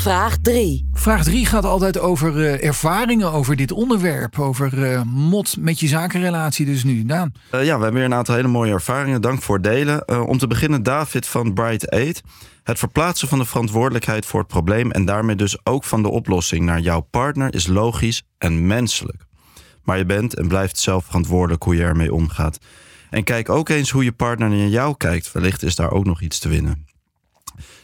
Vraag 0.07 0.37
3. 0.37 0.89
Vraag 0.93 1.25
3 1.25 1.47
gaat 1.47 1.65
altijd 1.65 1.99
over 1.99 2.37
uh, 2.37 2.65
ervaringen 2.65 3.33
over 3.33 3.57
dit 3.57 3.73
onderwerp. 3.73 4.39
Over 4.39 4.93
uh, 4.93 5.03
mot 5.03 5.57
met 5.57 5.81
je 5.81 5.87
zakenrelatie 5.87 6.67
dus 6.67 6.85
nu. 6.85 7.05
Daan? 7.05 7.33
Uh, 7.55 7.65
ja, 7.65 7.77
we 7.77 7.83
hebben 7.83 7.93
weer 7.93 8.05
een 8.05 8.15
aantal 8.15 8.35
hele 8.35 8.49
mooie 8.49 8.73
ervaringen. 8.73 9.21
Dank 9.21 9.43
voor 9.43 9.55
het 9.55 9.65
delen. 9.65 10.29
om 10.29 10.39
te 10.39 10.47
beginnen 10.47 10.83
David 10.83 11.27
van 11.27 11.55
Bright 11.55 11.91
Aid. 11.91 12.23
Het 12.63 12.79
verplaatsen 12.79 13.29
van 13.29 13.39
de 13.39 13.45
verantwoordelijkheid 13.45 14.27
voor 14.27 14.41
het 14.41 14.49
probleem... 14.49 14.91
en 14.91 15.05
daarmee 15.05 15.37
dus 15.37 15.59
ook 15.65 15.85
van 15.85 16.03
de 16.03 16.09
oplossing 16.09 16.65
naar 16.65 16.81
jouw 16.81 17.01
partner... 17.01 17.55
is 17.55 17.67
logisch 17.67 18.23
en 18.39 18.67
menselijk. 18.67 19.25
Maar 19.83 19.99
je 19.99 20.07
bent 20.07 20.35
en 20.35 20.49
blijft 20.49 20.79
zelf 20.79 21.05
verantwoordelijk 21.05 21.63
hoe 21.63 21.77
je 21.77 21.83
ermee 21.83 22.15
omgaat. 22.15 22.59
En 23.11 23.25
kijk 23.25 23.49
ook 23.49 23.69
eens 23.69 23.91
hoe 23.91 24.05
je 24.05 24.13
partner 24.13 24.49
naar 24.49 24.59
jou 24.59 24.97
kijkt. 24.97 25.33
Wellicht 25.33 25.63
is 25.63 25.75
daar 25.75 25.91
ook 25.91 26.05
nog 26.05 26.21
iets 26.21 26.39
te 26.39 26.49
winnen. 26.49 26.87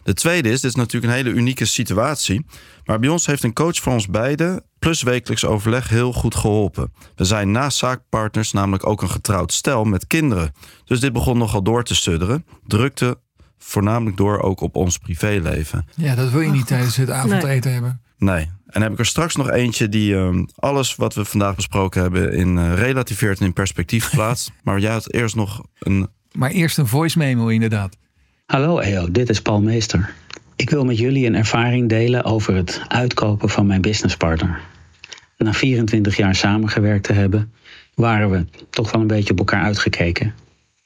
De 0.02 0.14
tweede 0.14 0.50
is, 0.50 0.60
dit 0.60 0.70
is 0.70 0.76
natuurlijk 0.76 1.12
een 1.12 1.18
hele 1.18 1.36
unieke 1.36 1.64
situatie. 1.64 2.46
Maar 2.84 2.98
bij 2.98 3.08
ons 3.08 3.26
heeft 3.26 3.42
een 3.42 3.52
coach 3.52 3.76
voor 3.76 3.92
ons 3.92 4.06
beiden 4.06 4.64
plus 4.78 5.02
wekelijks 5.02 5.44
overleg 5.44 5.88
heel 5.88 6.12
goed 6.12 6.34
geholpen. 6.34 6.92
We 7.14 7.24
zijn 7.24 7.50
naast 7.50 7.78
zaakpartners 7.78 8.52
namelijk 8.52 8.86
ook 8.86 9.02
een 9.02 9.10
getrouwd 9.10 9.52
stel 9.52 9.84
met 9.84 10.06
kinderen. 10.06 10.52
Dus 10.84 11.00
dit 11.00 11.12
begon 11.12 11.38
nogal 11.38 11.62
door 11.62 11.84
te 11.84 11.94
sudderen. 11.94 12.46
Drukte 12.66 13.18
voornamelijk 13.58 14.16
door 14.16 14.40
ook 14.40 14.60
op 14.60 14.76
ons 14.76 14.98
privéleven. 14.98 15.86
Ja, 15.94 16.14
dat 16.14 16.30
wil 16.30 16.40
je 16.40 16.50
niet 16.50 16.66
tijdens 16.66 16.96
het 16.96 17.10
avondeten 17.10 17.72
hebben. 17.72 18.00
Nee. 18.18 18.50
En 18.66 18.82
heb 18.82 18.92
ik 18.92 18.98
er 18.98 19.06
straks 19.06 19.36
nog 19.36 19.50
eentje 19.50 19.88
die 19.88 20.14
uh, 20.14 20.42
alles 20.54 20.96
wat 20.96 21.14
we 21.14 21.24
vandaag 21.24 21.54
besproken 21.54 22.02
hebben 22.02 22.32
in 22.32 22.56
uh, 22.56 22.74
relativeert 22.74 23.40
en 23.40 23.46
in 23.46 23.52
perspectief 23.52 24.10
plaatst. 24.10 24.52
maar 24.64 24.78
jij 24.78 24.92
had 24.92 25.12
eerst 25.12 25.34
nog 25.34 25.64
een. 25.78 26.08
Maar 26.32 26.50
eerst 26.50 26.78
een 26.78 26.86
voice 26.86 27.18
memo 27.18 27.48
inderdaad. 27.48 27.96
Hallo 28.52 28.78
EO, 28.78 29.10
dit 29.10 29.28
is 29.28 29.42
Paul 29.42 29.60
Meester. 29.60 30.14
Ik 30.56 30.70
wil 30.70 30.84
met 30.84 30.98
jullie 30.98 31.26
een 31.26 31.34
ervaring 31.34 31.88
delen 31.88 32.24
over 32.24 32.54
het 32.54 32.82
uitkopen 32.88 33.48
van 33.48 33.66
mijn 33.66 33.80
businesspartner. 33.80 34.60
Na 35.38 35.52
24 35.52 36.16
jaar 36.16 36.34
samengewerkt 36.34 37.04
te 37.04 37.12
hebben, 37.12 37.52
waren 37.94 38.30
we 38.30 38.44
toch 38.70 38.90
wel 38.90 39.00
een 39.00 39.06
beetje 39.06 39.32
op 39.32 39.38
elkaar 39.38 39.62
uitgekeken. 39.62 40.34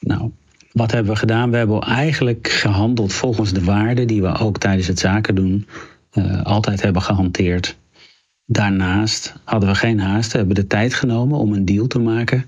Nou, 0.00 0.30
wat 0.72 0.90
hebben 0.90 1.12
we 1.12 1.18
gedaan? 1.18 1.50
We 1.50 1.56
hebben 1.56 1.80
eigenlijk 1.80 2.48
gehandeld 2.48 3.12
volgens 3.12 3.52
de 3.52 3.64
waarden 3.64 4.06
die 4.06 4.22
we 4.22 4.38
ook 4.38 4.58
tijdens 4.58 4.86
het 4.86 4.98
zaken 4.98 5.34
doen 5.34 5.66
uh, 6.12 6.42
altijd 6.42 6.82
hebben 6.82 7.02
gehanteerd. 7.02 7.76
Daarnaast 8.44 9.34
hadden 9.44 9.68
we 9.68 9.74
geen 9.74 10.00
haast, 10.00 10.32
hebben 10.32 10.54
de 10.54 10.66
tijd 10.66 10.94
genomen 10.94 11.38
om 11.38 11.52
een 11.52 11.64
deal 11.64 11.86
te 11.86 11.98
maken 11.98 12.46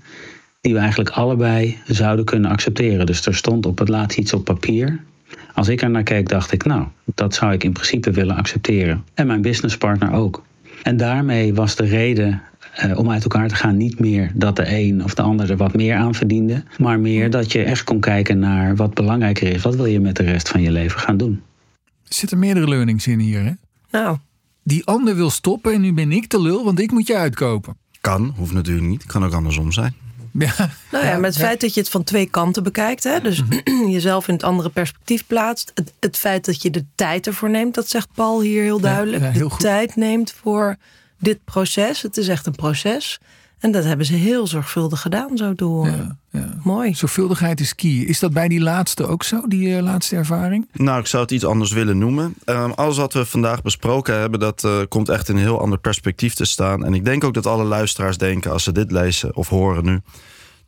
die 0.61 0.73
we 0.73 0.79
eigenlijk 0.79 1.09
allebei 1.09 1.77
zouden 1.85 2.25
kunnen 2.25 2.51
accepteren. 2.51 3.05
Dus 3.05 3.25
er 3.25 3.35
stond 3.35 3.65
op 3.65 3.79
het 3.79 3.89
laatst 3.89 4.17
iets 4.17 4.33
op 4.33 4.43
papier. 4.43 5.07
Als 5.53 5.67
ik 5.67 5.81
er 5.81 5.89
naar 5.89 6.03
keek, 6.03 6.29
dacht 6.29 6.51
ik, 6.51 6.65
nou, 6.65 6.87
dat 7.05 7.33
zou 7.33 7.53
ik 7.53 7.63
in 7.63 7.73
principe 7.73 8.11
willen 8.11 8.35
accepteren. 8.35 9.03
En 9.13 9.27
mijn 9.27 9.41
businesspartner 9.41 10.13
ook. 10.13 10.43
En 10.83 10.97
daarmee 10.97 11.53
was 11.53 11.75
de 11.75 11.85
reden 11.85 12.41
uh, 12.85 12.97
om 12.97 13.09
uit 13.11 13.23
elkaar 13.23 13.47
te 13.47 13.55
gaan 13.55 13.77
niet 13.77 13.99
meer 13.99 14.31
dat 14.33 14.55
de 14.55 14.77
een 14.77 15.03
of 15.03 15.13
de 15.13 15.21
ander 15.21 15.51
er 15.51 15.57
wat 15.57 15.73
meer 15.73 15.95
aan 15.95 16.15
verdiende, 16.15 16.63
maar 16.77 16.99
meer 16.99 17.29
dat 17.29 17.51
je 17.51 17.63
echt 17.63 17.83
kon 17.83 17.99
kijken 17.99 18.39
naar 18.39 18.75
wat 18.75 18.93
belangrijker 18.93 19.53
is. 19.53 19.61
Wat 19.61 19.75
wil 19.75 19.85
je 19.85 19.99
met 19.99 20.15
de 20.15 20.23
rest 20.23 20.49
van 20.49 20.61
je 20.61 20.71
leven 20.71 20.99
gaan 20.99 21.17
doen? 21.17 21.41
Er 21.83 22.15
zitten 22.15 22.39
meerdere 22.39 22.67
learnings 22.67 23.07
in 23.07 23.19
hier, 23.19 23.43
hè? 23.43 23.51
Nou. 23.91 24.17
Die 24.63 24.85
ander 24.85 25.15
wil 25.15 25.29
stoppen 25.29 25.73
en 25.73 25.81
nu 25.81 25.93
ben 25.93 26.11
ik 26.11 26.29
de 26.29 26.41
lul, 26.41 26.63
want 26.63 26.79
ik 26.79 26.91
moet 26.91 27.07
je 27.07 27.15
uitkopen. 27.15 27.77
Kan, 28.01 28.33
hoeft 28.35 28.53
natuurlijk 28.53 28.87
niet. 28.87 29.05
Kan 29.05 29.25
ook 29.25 29.33
andersom 29.33 29.71
zijn. 29.71 29.93
Ja. 30.31 30.69
Nou 30.91 31.05
ja, 31.05 31.17
met 31.17 31.33
het 31.33 31.43
feit 31.43 31.61
dat 31.61 31.73
je 31.73 31.79
het 31.79 31.89
van 31.89 32.03
twee 32.03 32.29
kanten 32.29 32.63
bekijkt, 32.63 33.03
hè, 33.03 33.21
dus 33.21 33.41
jezelf 33.87 34.27
in 34.27 34.33
het 34.33 34.43
andere 34.43 34.69
perspectief 34.69 35.27
plaatst. 35.27 35.71
Het, 35.73 35.93
het, 35.99 36.17
feit 36.17 36.45
dat 36.45 36.61
je 36.61 36.69
de 36.69 36.85
tijd 36.95 37.27
ervoor 37.27 37.49
neemt, 37.49 37.75
dat 37.75 37.89
zegt 37.89 38.07
Paul 38.13 38.41
hier 38.41 38.63
heel 38.63 38.79
duidelijk. 38.79 39.23
Ja, 39.23 39.29
heel 39.29 39.49
de 39.49 39.55
tijd 39.55 39.95
neemt 39.95 40.33
voor 40.41 40.77
dit 41.19 41.43
proces. 41.45 42.01
Het 42.01 42.17
is 42.17 42.27
echt 42.27 42.45
een 42.45 42.55
proces. 42.55 43.19
En 43.59 43.71
dat 43.71 43.83
hebben 43.83 44.05
ze 44.05 44.13
heel 44.13 44.47
zorgvuldig 44.47 45.01
gedaan, 45.01 45.37
zo 45.37 45.55
door. 45.55 45.87
Ja, 45.87 46.17
ja. 46.31 46.53
Mooi. 46.63 46.95
Zorgvuldigheid 46.95 47.59
is 47.59 47.75
key. 47.75 47.89
Is 47.89 48.19
dat 48.19 48.33
bij 48.33 48.47
die 48.47 48.59
laatste 48.59 49.07
ook 49.07 49.23
zo, 49.23 49.47
die 49.47 49.67
uh, 49.67 49.81
laatste 49.81 50.15
ervaring? 50.15 50.67
Nou, 50.73 50.99
ik 50.99 51.07
zou 51.07 51.23
het 51.23 51.31
iets 51.31 51.45
anders 51.45 51.71
willen 51.71 51.97
noemen. 51.97 52.33
Uh, 52.45 52.71
alles 52.75 52.97
wat 52.97 53.13
we 53.13 53.25
vandaag 53.25 53.61
besproken 53.61 54.19
hebben, 54.19 54.39
dat 54.39 54.63
uh, 54.63 54.79
komt 54.87 55.09
echt 55.09 55.29
in 55.29 55.35
een 55.35 55.41
heel 55.41 55.61
ander 55.61 55.79
perspectief 55.79 56.33
te 56.33 56.45
staan. 56.45 56.85
En 56.85 56.93
ik 56.93 57.05
denk 57.05 57.23
ook 57.23 57.33
dat 57.33 57.45
alle 57.45 57.63
luisteraars 57.63 58.17
denken, 58.17 58.51
als 58.51 58.63
ze 58.63 58.71
dit 58.71 58.91
lezen 58.91 59.35
of 59.35 59.49
horen 59.49 59.85
nu, 59.85 60.01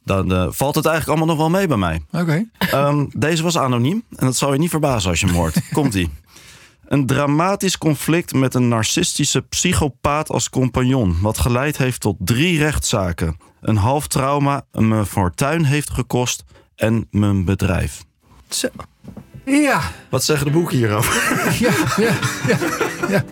dan 0.03 0.31
uh, 0.31 0.47
valt 0.49 0.75
het 0.75 0.85
eigenlijk 0.85 1.17
allemaal 1.17 1.35
nog 1.35 1.49
wel 1.49 1.59
mee 1.59 1.67
bij 1.67 1.77
mij. 1.77 2.01
Oké. 2.11 2.47
Okay. 2.57 2.87
Um, 2.87 3.09
deze 3.13 3.43
was 3.43 3.57
anoniem 3.57 4.03
en 4.15 4.25
dat 4.25 4.35
zal 4.35 4.53
je 4.53 4.59
niet 4.59 4.69
verbazen 4.69 5.09
als 5.09 5.19
je 5.19 5.25
hem 5.25 5.35
hoort. 5.35 5.61
Komt-ie. 5.73 6.09
Een 6.91 7.06
dramatisch 7.06 7.77
conflict 7.77 8.34
met 8.34 8.54
een 8.54 8.67
narcistische 8.67 9.41
psychopaat 9.41 10.30
als 10.30 10.49
compagnon, 10.49 11.17
wat 11.21 11.38
geleid 11.38 11.77
heeft 11.77 11.99
tot 11.99 12.15
drie 12.19 12.58
rechtszaken. 12.58 13.38
Een 13.62 13.75
half 13.75 14.08
trauma, 14.08 14.65
een 14.71 15.06
fortuin 15.06 15.63
heeft 15.63 15.89
gekost 15.89 16.43
en 16.75 17.08
mijn 17.12 17.45
bedrijf. 17.45 18.04
Zo. 18.49 18.67
Ja. 19.45 19.82
Wat 20.10 20.23
zeggen 20.23 20.45
de 20.45 20.51
boeken 20.51 20.77
hierover? 20.77 21.13
Ja, 21.60 21.73
ja, 21.97 22.13
ja. 22.47 22.58
ja. 23.10 23.23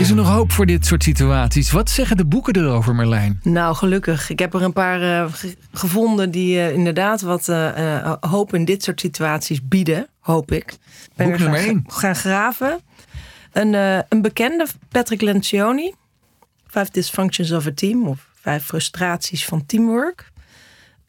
Is 0.00 0.10
er 0.10 0.16
nog 0.16 0.28
hoop 0.28 0.52
voor 0.52 0.66
dit 0.66 0.86
soort 0.86 1.02
situaties? 1.02 1.70
Wat 1.70 1.90
zeggen 1.90 2.16
de 2.16 2.24
boeken 2.24 2.56
erover, 2.56 2.94
Merlijn? 2.94 3.40
Nou, 3.42 3.74
gelukkig. 3.74 4.30
Ik 4.30 4.38
heb 4.38 4.54
er 4.54 4.62
een 4.62 4.72
paar 4.72 5.02
uh, 5.02 5.32
gevonden 5.72 6.30
die 6.30 6.54
uh, 6.54 6.72
inderdaad 6.72 7.20
wat 7.20 7.48
uh, 7.48 8.12
hoop 8.20 8.54
in 8.54 8.64
dit 8.64 8.82
soort 8.82 9.00
situaties 9.00 9.68
bieden, 9.68 10.06
hoop 10.20 10.52
ik. 10.52 10.76
Ben 11.16 11.30
Boek 11.30 11.38
nummer 11.38 11.58
één. 11.58 11.84
Gaan 11.86 12.16
graven. 12.16 12.80
Een, 13.52 13.74
een 14.08 14.22
bekende, 14.22 14.66
Patrick 14.88 15.20
Lencioni. 15.20 15.94
Five 16.66 16.88
Dysfunctions 16.90 17.52
of 17.52 17.66
a 17.66 17.72
Team. 17.74 18.06
Of 18.06 18.26
Vijf 18.40 18.64
Frustraties 18.64 19.44
van 19.44 19.66
Teamwork. 19.66 20.29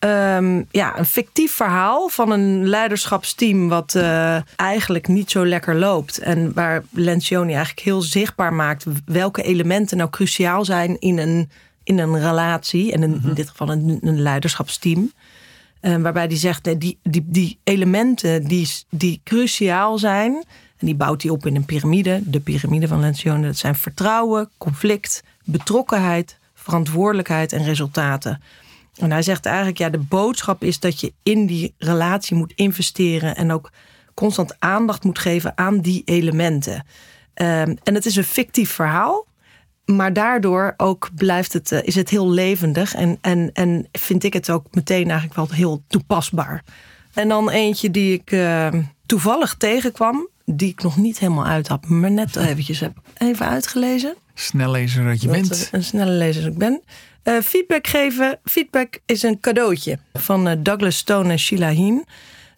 Um, 0.06 0.68
ja, 0.72 0.98
een 0.98 1.06
fictief 1.06 1.52
verhaal 1.52 2.10
van 2.10 2.32
een 2.32 2.68
leiderschapsteam 2.68 3.70
wat 3.70 3.94
uh, 3.96 4.38
eigenlijk 4.56 5.08
niet 5.08 5.32
zo 5.32 5.46
lekker 5.46 5.76
loopt. 5.76 6.18
En 6.18 6.54
waar 6.54 6.84
Lencioni 6.92 7.54
eigenlijk 7.54 7.86
heel 7.86 8.02
zichtbaar 8.02 8.54
maakt 8.54 8.86
welke 9.06 9.42
elementen 9.42 9.98
nou 9.98 10.10
cruciaal 10.10 10.66
zijn 10.66 11.00
in 11.00 11.18
een, 11.18 11.50
in 11.84 12.00
een 12.00 12.20
relatie. 12.20 12.92
En 12.92 13.04
in, 13.04 13.22
in 13.24 13.34
dit 13.34 13.50
geval 13.50 13.70
een, 13.70 14.00
een 14.02 14.22
leiderschapsteam. 14.22 15.12
Uh, 15.82 15.96
waarbij 15.96 16.26
hij 16.26 16.38
zegt, 16.38 16.80
die, 16.80 16.98
die, 17.04 17.26
die 17.28 17.60
elementen 17.64 18.44
die, 18.44 18.70
die 18.90 19.22
cruciaal 19.24 19.98
zijn. 19.98 20.44
En 20.78 20.86
die 20.86 20.96
bouwt 20.96 21.22
hij 21.22 21.32
op 21.32 21.46
in 21.46 21.56
een 21.56 21.66
piramide. 21.66 22.22
De 22.24 22.40
piramide 22.40 22.88
van 22.88 23.00
Lencioni. 23.00 23.46
Dat 23.46 23.58
zijn 23.58 23.76
vertrouwen, 23.76 24.50
conflict, 24.58 25.24
betrokkenheid, 25.44 26.38
verantwoordelijkheid 26.54 27.54
en 27.54 27.64
resultaten. 27.64 28.42
En 28.96 29.12
hij 29.12 29.22
zegt 29.22 29.46
eigenlijk, 29.46 29.78
ja, 29.78 29.90
de 29.90 29.98
boodschap 29.98 30.64
is 30.64 30.80
dat 30.80 31.00
je 31.00 31.14
in 31.24 31.46
die 31.46 31.74
relatie 31.78 32.36
moet 32.36 32.54
investeren 32.56 33.36
en 33.36 33.52
ook 33.52 33.72
constant 34.14 34.56
aandacht 34.60 35.04
moet 35.04 35.20
geven 35.20 35.58
aan 35.58 35.80
die 35.80 36.02
elementen. 36.06 36.74
Um, 36.74 37.78
en 37.84 37.94
het 37.94 38.06
is 38.06 38.16
een 38.16 38.24
fictief 38.24 38.72
verhaal, 38.72 39.26
maar 39.86 40.14
daardoor 40.14 40.74
ook 40.78 41.10
blijft 41.16 41.54
het, 41.54 41.72
uh, 41.72 41.80
is 41.84 41.96
het 41.96 42.10
heel 42.10 42.30
levendig 42.30 42.94
en, 42.94 43.18
en, 43.22 43.50
en 43.54 43.88
vind 43.92 44.24
ik 44.24 44.34
het 44.34 44.50
ook 44.50 44.66
meteen 44.72 45.10
eigenlijk 45.10 45.36
wel 45.36 45.50
heel 45.50 45.84
toepasbaar. 45.88 46.64
En 47.14 47.28
dan 47.28 47.50
eentje 47.50 47.92
die 47.92 48.14
ik 48.14 48.32
uh, 48.32 48.68
toevallig 49.06 49.56
tegenkwam, 49.56 50.28
die 50.46 50.70
ik 50.70 50.84
nog 50.84 50.98
niet 50.98 51.20
helemaal 51.20 51.46
uit 51.46 51.68
had, 51.68 51.88
maar 51.88 52.12
net 52.12 52.36
eventjes 52.36 52.80
heb 52.80 52.94
even 53.18 53.48
uitgelezen. 53.48 54.16
Snellezer 54.42 55.06
dat 55.06 55.22
je 55.22 55.28
dat, 55.28 55.36
bent. 55.36 55.70
Een 55.72 55.84
snelle 55.84 56.12
lezer 56.12 56.42
dat 56.42 56.52
ik 56.52 56.58
ben. 56.58 56.82
Uh, 57.24 57.42
feedback 57.42 57.88
geven. 57.88 58.40
Feedback 58.44 59.00
is 59.06 59.24
een 59.24 59.40
cadeautje 59.40 60.00
van 60.14 60.48
uh, 60.48 60.54
Douglas 60.60 60.98
Stone 60.98 61.32
en 61.32 61.40
Sheila 61.40 61.70
Heen. 61.70 62.06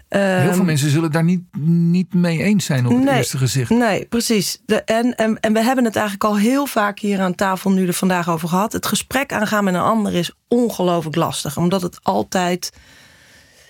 Uh, 0.09 0.39
Heel 0.39 0.53
veel 0.53 0.63
mensen 0.63 0.89
zullen 0.89 1.11
daar 1.11 1.23
niet, 1.23 1.41
niet 1.67 2.13
mee 2.13 2.43
eens 2.43 2.65
zijn 2.65 2.85
op 2.85 2.91
het 2.91 3.03
nee, 3.03 3.17
eerste 3.17 3.37
gezicht. 3.37 3.69
Nee, 3.69 4.05
precies. 4.05 4.61
De, 4.65 4.83
en, 4.83 5.15
en, 5.15 5.39
en 5.39 5.53
we 5.53 5.63
hebben 5.63 5.85
het 5.85 5.95
eigenlijk 5.95 6.25
al 6.25 6.37
heel 6.37 6.65
vaak 6.65 6.99
hier 6.99 7.19
aan 7.19 7.35
tafel 7.35 7.71
nu 7.71 7.87
er 7.87 7.93
vandaag 7.93 8.29
over 8.29 8.47
gehad. 8.47 8.73
Het 8.73 8.85
gesprek 8.85 9.33
aangaan 9.33 9.63
met 9.63 9.73
een 9.73 9.79
ander 9.79 10.13
is 10.13 10.31
ongelooflijk 10.47 11.15
lastig. 11.15 11.57
Omdat 11.57 11.81
het 11.81 11.99
altijd 12.03 12.71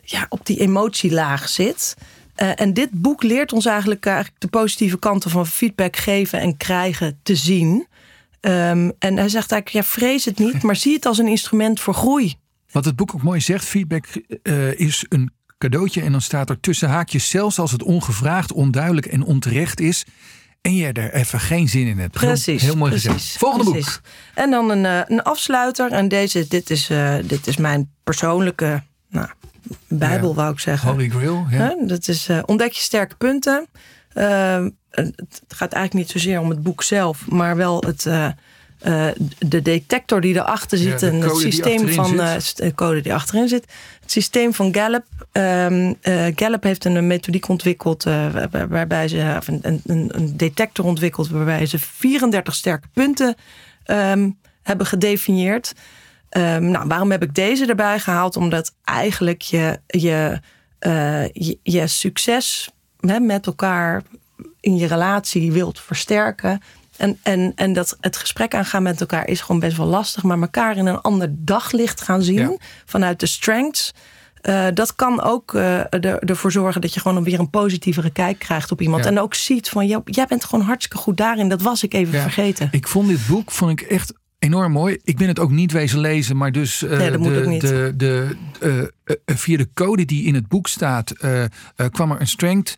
ja, 0.01 0.25
op 0.29 0.45
die 0.45 0.59
emotielaag 0.59 1.49
zit. 1.49 1.95
Uh, 2.37 2.51
en 2.55 2.73
dit 2.73 2.89
boek 2.91 3.23
leert 3.23 3.53
ons 3.53 3.65
eigenlijk, 3.65 4.05
eigenlijk 4.05 4.41
de 4.41 4.47
positieve 4.47 4.99
kanten 4.99 5.29
van 5.29 5.47
feedback 5.47 5.95
geven 5.95 6.39
en 6.39 6.57
krijgen 6.57 7.19
te 7.23 7.35
zien. 7.35 7.87
Um, 8.45 8.91
en 8.99 9.17
hij 9.17 9.29
zegt 9.29 9.51
eigenlijk, 9.51 9.69
ja, 9.69 9.83
vrees 9.83 10.25
het 10.25 10.39
niet, 10.39 10.61
maar 10.61 10.75
zie 10.75 10.93
het 10.93 11.05
als 11.05 11.17
een 11.17 11.27
instrument 11.27 11.79
voor 11.79 11.93
groei. 11.93 12.35
Wat 12.71 12.85
het 12.85 12.95
boek 12.95 13.13
ook 13.13 13.23
mooi 13.23 13.41
zegt, 13.41 13.65
feedback 13.65 14.05
uh, 14.43 14.79
is 14.79 15.05
een 15.09 15.31
cadeautje. 15.57 16.01
En 16.01 16.11
dan 16.11 16.21
staat 16.21 16.49
er 16.49 16.59
tussen 16.59 16.89
haakjes, 16.89 17.29
zelfs 17.29 17.59
als 17.59 17.71
het 17.71 17.83
ongevraagd, 17.83 18.51
onduidelijk 18.51 19.05
en 19.05 19.23
onterecht 19.23 19.79
is. 19.79 20.05
En 20.61 20.75
je 20.75 20.91
er 20.91 21.13
even 21.13 21.39
geen 21.39 21.69
zin 21.69 21.87
in 21.87 21.99
hebt. 21.99 22.11
Precies. 22.11 22.61
Heel 22.61 22.75
mooi 22.75 22.91
precies, 22.91 23.11
gezegd. 23.11 23.37
Volgende 23.37 23.71
precies. 23.71 23.93
boek. 23.93 24.01
En 24.33 24.51
dan 24.51 24.69
een, 24.69 24.83
uh, 24.83 24.99
een 25.05 25.23
afsluiter. 25.23 25.91
En 25.91 26.07
deze, 26.07 26.45
dit 26.47 26.69
is, 26.69 26.89
uh, 26.89 27.15
dit 27.23 27.47
is 27.47 27.57
mijn 27.57 27.91
persoonlijke 28.03 28.83
nou, 29.09 29.27
bijbel, 29.87 30.29
ja. 30.29 30.35
wou 30.35 30.53
ik 30.53 30.59
zeggen. 30.59 30.89
Holy 30.89 31.09
Grail. 31.09 31.45
Ja. 31.49 31.75
Dat 31.79 32.07
is 32.07 32.29
uh, 32.29 32.39
Ontdek 32.45 32.71
je 32.71 32.81
sterke 32.81 33.15
punten. 33.15 33.67
Uh, 34.15 34.65
het 34.89 35.43
gaat 35.47 35.73
eigenlijk 35.73 35.93
niet 35.93 36.09
zozeer 36.09 36.39
om 36.39 36.49
het 36.49 36.63
boek 36.63 36.83
zelf, 36.83 37.27
maar 37.27 37.55
wel 37.55 37.83
het, 37.85 38.05
uh, 38.05 38.27
uh, 38.87 39.07
de 39.39 39.61
detector 39.61 40.21
die 40.21 40.35
erachter 40.35 40.77
zit 40.77 41.01
Ja, 41.01 41.07
en 41.07 41.21
het 41.21 41.37
systeem 41.37 41.89
van 41.89 42.13
uh, 42.13 42.31
zit. 42.31 42.57
de 42.57 42.75
code 42.75 43.01
die 43.01 43.13
achterin 43.13 43.47
zit. 43.47 43.65
Het 44.01 44.11
systeem 44.11 44.53
van 44.53 44.73
Gallup. 44.75 45.05
Um, 45.31 45.97
Gallup 46.35 46.63
heeft 46.63 46.85
een 46.85 47.07
methodiek 47.07 47.47
ontwikkeld 47.47 48.03
waar, 48.03 48.67
waarbij 48.69 49.07
ze 49.07 49.35
of 49.37 49.47
een, 49.47 49.59
een, 49.61 49.81
een, 49.85 50.37
detector 50.37 50.85
ontwikkeld 50.85 51.29
waarbij 51.29 51.65
ze 51.65 51.79
34 51.79 52.55
sterke 52.55 52.87
punten 52.93 53.35
um, 53.85 54.37
hebben 54.63 54.85
gedefinieerd. 54.85 55.73
Um, 56.29 56.71
nou, 56.71 56.87
waarom 56.87 57.11
heb 57.11 57.23
ik 57.23 57.35
deze 57.35 57.65
erbij 57.65 57.99
gehaald? 57.99 58.35
Omdat 58.35 58.73
eigenlijk 58.83 59.41
je, 59.41 59.79
je, 59.87 60.39
je, 61.33 61.57
je 61.63 61.87
succes 61.87 62.69
hè, 63.07 63.19
met 63.19 63.45
elkaar 63.45 64.01
in 64.59 64.77
je 64.77 64.87
relatie 64.87 65.51
wilt 65.51 65.79
versterken. 65.79 66.61
En, 66.97 67.19
en, 67.23 67.51
en 67.55 67.73
dat 67.73 67.97
het 68.01 68.17
gesprek 68.17 68.55
aangaan 68.55 68.83
met 68.83 68.99
elkaar 69.01 69.27
is 69.27 69.41
gewoon 69.41 69.59
best 69.61 69.77
wel 69.77 69.85
lastig. 69.85 70.23
Maar 70.23 70.39
elkaar 70.39 70.77
in 70.77 70.85
een 70.85 71.01
ander 71.01 71.27
daglicht 71.37 72.01
gaan 72.01 72.21
zien 72.23 72.37
Ja. 72.39 72.55
vanuit 72.85 73.19
de 73.19 73.25
strengths. 73.25 73.93
eh, 74.41 74.67
dat 74.73 74.95
kan 74.95 75.21
ook 75.21 75.53
eh, 75.53 75.79
er, 75.79 76.19
ervoor 76.19 76.51
zorgen 76.51 76.81
dat 76.81 76.93
je 76.93 76.99
gewoon 76.99 77.23
weer 77.23 77.39
een 77.39 77.49
positievere 77.49 78.09
kijk 78.09 78.39
krijgt 78.39 78.71
op 78.71 78.81
iemand. 78.81 79.03
Ja. 79.03 79.09
En 79.09 79.19
ook 79.19 79.33
ziet 79.33 79.69
van, 79.69 79.87
jij 80.05 80.25
bent 80.27 80.43
gewoon 80.45 80.65
hartstikke 80.65 80.97
goed 81.03 81.17
daarin. 81.17 81.49
Dat 81.49 81.61
was 81.61 81.83
ik 81.83 81.93
even 81.93 82.13
Ja. 82.13 82.21
vergeten. 82.21 82.67
Ik 82.71 82.87
vond 82.87 83.07
dit 83.07 83.27
boek 83.27 83.51
vond 83.51 83.71
ik 83.71 83.81
echt 83.81 84.13
enorm 84.43 84.71
mooi. 84.71 84.97
Ik 85.03 85.17
ben 85.17 85.27
het 85.27 85.39
ook 85.39 85.51
niet 85.51 85.71
wezen 85.71 85.99
lezen, 85.99 86.37
maar 86.37 86.51
dus 86.51 86.83
uh, 86.83 86.97
nee, 86.97 87.11
dat 87.11 87.23
de, 87.23 87.93
de, 87.95 88.37
uh, 88.61 88.83
via 89.25 89.57
de 89.57 89.69
code 89.73 90.05
die 90.05 90.25
in 90.25 90.33
het 90.33 90.47
boek 90.47 90.67
staat, 90.67 91.13
kwam 91.91 92.11
er 92.11 92.19
een 92.19 92.27
strength 92.27 92.77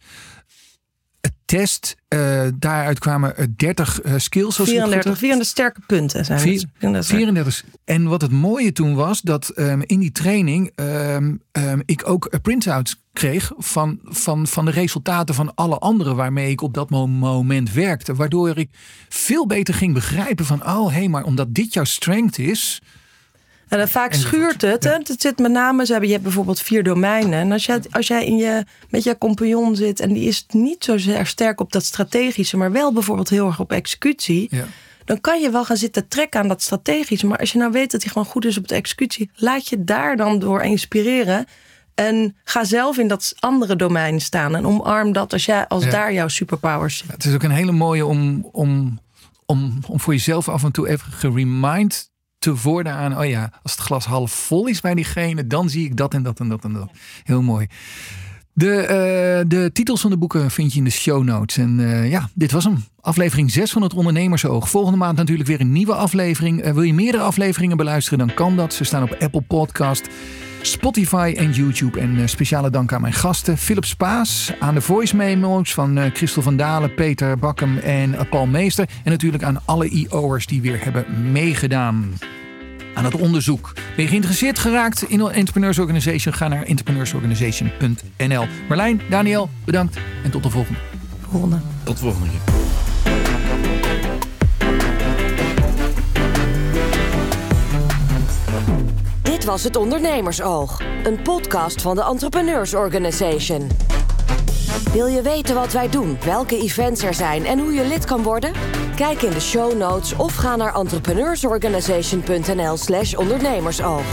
test. 1.45 1.95
Uh, 2.09 2.41
daaruit 2.55 2.99
kwamen 2.99 3.53
30 3.57 4.03
uh, 4.03 4.13
skills. 4.17 4.55
34, 4.55 5.17
34 5.17 5.45
sterke 5.47 5.79
punten 5.87 6.25
zijn 6.25 6.39
4, 6.39 6.65
34. 6.77 7.17
34. 7.17 7.63
En 7.85 8.07
wat 8.07 8.21
het 8.21 8.31
mooie 8.31 8.71
toen 8.71 8.95
was, 8.95 9.21
dat 9.21 9.51
um, 9.55 9.81
in 9.85 9.99
die 9.99 10.11
training 10.11 10.71
um, 10.75 11.41
um, 11.51 11.81
ik 11.85 12.09
ook 12.09 12.41
printouts 12.41 13.03
kreeg 13.13 13.51
van, 13.57 13.99
van, 14.03 14.47
van 14.47 14.65
de 14.65 14.71
resultaten 14.71 15.35
van 15.35 15.55
alle 15.55 15.77
anderen 15.77 16.15
waarmee 16.15 16.51
ik 16.51 16.61
op 16.61 16.73
dat 16.73 16.89
moment 16.89 17.73
werkte. 17.73 18.15
Waardoor 18.15 18.57
ik 18.57 18.69
veel 19.09 19.47
beter 19.47 19.73
ging 19.73 19.93
begrijpen 19.93 20.45
van, 20.45 20.67
oh 20.67 20.87
hé, 20.87 20.93
hey, 20.93 21.07
maar 21.07 21.23
omdat 21.23 21.53
dit 21.53 21.73
jouw 21.73 21.83
strength 21.83 22.37
is, 22.37 22.81
en 23.75 23.81
dan 23.81 23.89
vaak 23.89 24.13
schuurt 24.13 24.61
het. 24.61 24.83
Hè? 24.83 24.91
Het 24.91 25.15
zit 25.17 25.39
met 25.39 25.51
name, 25.51 25.85
ze 25.85 25.91
hebben, 25.91 26.07
je 26.09 26.15
hebt 26.15 26.27
bijvoorbeeld 26.27 26.61
vier 26.61 26.83
domeinen. 26.83 27.39
En 27.39 27.51
als 27.51 27.65
jij, 27.65 27.81
als 27.91 28.07
jij 28.07 28.25
in 28.25 28.37
je, 28.37 28.63
met 28.89 29.03
je 29.03 29.17
compagnon 29.17 29.75
zit 29.75 29.99
en 29.99 30.13
die 30.13 30.27
is 30.27 30.45
niet 30.49 30.83
zo 30.83 30.97
sterk 31.23 31.59
op 31.61 31.71
dat 31.71 31.83
strategische, 31.83 32.57
maar 32.57 32.71
wel 32.71 32.93
bijvoorbeeld 32.93 33.29
heel 33.29 33.47
erg 33.47 33.59
op 33.59 33.71
executie. 33.71 34.47
Ja. 34.51 34.65
Dan 35.05 35.21
kan 35.21 35.41
je 35.41 35.49
wel 35.51 35.65
gaan 35.65 35.77
zitten 35.77 36.07
trekken 36.07 36.39
aan 36.39 36.47
dat 36.47 36.61
strategische. 36.61 37.27
Maar 37.27 37.37
als 37.37 37.51
je 37.51 37.57
nou 37.57 37.71
weet 37.71 37.91
dat 37.91 38.01
hij 38.03 38.11
gewoon 38.11 38.27
goed 38.27 38.45
is 38.45 38.57
op 38.57 38.67
de 38.67 38.75
executie, 38.75 39.29
laat 39.35 39.67
je 39.67 39.83
daar 39.83 40.15
dan 40.17 40.39
door 40.39 40.61
inspireren. 40.61 41.45
En 41.95 42.35
ga 42.43 42.63
zelf 42.63 42.97
in 42.97 43.07
dat 43.07 43.33
andere 43.39 43.75
domein 43.75 44.21
staan. 44.21 44.55
En 44.55 44.65
omarm 44.65 45.11
dat 45.11 45.33
als, 45.33 45.45
jij, 45.45 45.67
als 45.67 45.83
Ja. 45.83 45.89
daar 45.89 46.13
jouw 46.13 46.27
superpowers 46.27 46.97
zitten. 46.97 47.15
Het 47.15 47.25
is 47.25 47.33
ook 47.33 47.43
een 47.43 47.51
hele 47.51 47.71
mooie 47.71 48.05
om, 48.05 48.49
om, 48.51 48.99
om, 49.45 49.79
om 49.87 49.99
voor 49.99 50.13
jezelf 50.13 50.49
af 50.49 50.63
en 50.63 50.71
toe 50.71 50.87
even 50.87 51.11
geremind 51.11 52.13
te 52.53 52.89
aan, 52.89 53.17
oh 53.17 53.25
ja, 53.25 53.51
als 53.63 53.71
het 53.71 53.81
glas 53.81 54.05
half 54.05 54.31
vol 54.31 54.67
is 54.67 54.81
bij 54.81 54.95
diegene, 54.95 55.47
dan 55.47 55.69
zie 55.69 55.85
ik 55.85 55.97
dat 55.97 56.13
en 56.13 56.23
dat 56.23 56.39
en 56.39 56.49
dat 56.49 56.63
en 56.63 56.73
dat. 56.73 56.89
Heel 57.23 57.41
mooi. 57.41 57.67
De, 58.57 58.75
eh, 58.75 59.45
de 59.47 59.69
titels 59.73 60.01
van 60.01 60.09
de 60.09 60.17
boeken 60.17 60.51
vind 60.51 60.71
je 60.71 60.77
in 60.77 60.83
de 60.83 60.89
show 60.89 61.23
notes. 61.23 61.57
En 61.57 61.79
eh, 61.79 62.09
ja, 62.09 62.29
dit 62.33 62.51
was 62.51 62.63
hem. 62.63 62.83
Aflevering 63.01 63.51
6 63.51 63.71
van 63.71 63.81
het 63.81 63.93
Ondernemersoog. 63.93 64.69
Volgende 64.69 64.97
maand 64.97 65.17
natuurlijk 65.17 65.49
weer 65.49 65.61
een 65.61 65.71
nieuwe 65.71 65.93
aflevering. 65.93 66.61
Eh, 66.61 66.73
wil 66.73 66.81
je 66.81 66.93
meerdere 66.93 67.23
afleveringen 67.23 67.77
beluisteren, 67.77 68.19
dan 68.19 68.33
kan 68.33 68.55
dat. 68.55 68.73
Ze 68.73 68.83
staan 68.83 69.03
op 69.03 69.15
Apple 69.19 69.41
Podcast, 69.41 70.07
Spotify 70.65 71.33
en 71.37 71.51
YouTube. 71.51 71.99
En 71.99 72.17
eh, 72.17 72.27
speciale 72.27 72.69
dank 72.69 72.93
aan 72.93 73.01
mijn 73.01 73.13
gasten. 73.13 73.57
Philip 73.57 73.85
Spaas, 73.85 74.53
aan 74.59 74.73
de 74.73 74.81
voice 74.81 75.15
memos 75.15 75.73
van 75.73 75.97
eh, 75.97 76.11
Christel 76.13 76.41
van 76.41 76.57
Dalen, 76.57 76.93
Peter 76.93 77.37
Bakkum 77.37 77.77
en 77.77 78.13
eh, 78.13 78.29
Paul 78.29 78.45
Meester. 78.45 78.89
En 79.03 79.11
natuurlijk 79.11 79.43
aan 79.43 79.61
alle 79.65 79.89
IO'ers 79.89 80.45
die 80.45 80.61
weer 80.61 80.83
hebben 80.83 81.31
meegedaan 81.31 82.13
aan 82.93 83.05
het 83.05 83.15
onderzoek. 83.15 83.73
Ben 83.73 84.03
je 84.03 84.07
geïnteresseerd 84.07 84.59
geraakt 84.59 85.03
in 85.09 85.19
een 85.19 85.31
Entrepreneurs 85.31 85.79
Organization? 85.79 86.33
Ga 86.33 86.47
naar 86.47 86.63
entrepreneursorganization.nl. 86.63 88.45
Marlijn, 88.67 89.01
Daniel, 89.09 89.49
bedankt 89.65 89.97
en 90.23 90.31
tot 90.31 90.43
de 90.43 90.49
volgende. 90.49 90.79
Volgende. 91.29 91.59
Tot 91.83 91.95
de 91.95 92.01
volgende 92.01 92.29
keer. 92.29 92.74
Was 99.45 99.63
het 99.63 99.75
Ondernemersoog, 99.75 100.81
een 101.03 101.21
podcast 101.21 101.81
van 101.81 101.95
de 101.95 102.03
Entrepreneurs 102.03 102.73
Organization. 102.73 103.69
Wil 104.93 105.05
je 105.05 105.21
weten 105.21 105.55
wat 105.55 105.73
wij 105.73 105.89
doen, 105.89 106.17
welke 106.23 106.57
events 106.57 107.03
er 107.03 107.13
zijn 107.13 107.45
en 107.45 107.59
hoe 107.59 107.73
je 107.73 107.87
lid 107.87 108.05
kan 108.05 108.23
worden? 108.23 108.51
Kijk 108.95 109.21
in 109.21 109.31
de 109.31 109.39
show 109.39 109.77
notes 109.77 110.15
of 110.15 110.35
ga 110.35 110.55
naar 110.55 110.75
entrepreneursorganization.nl/slash 110.75 113.13
ondernemersoog. 113.13 114.03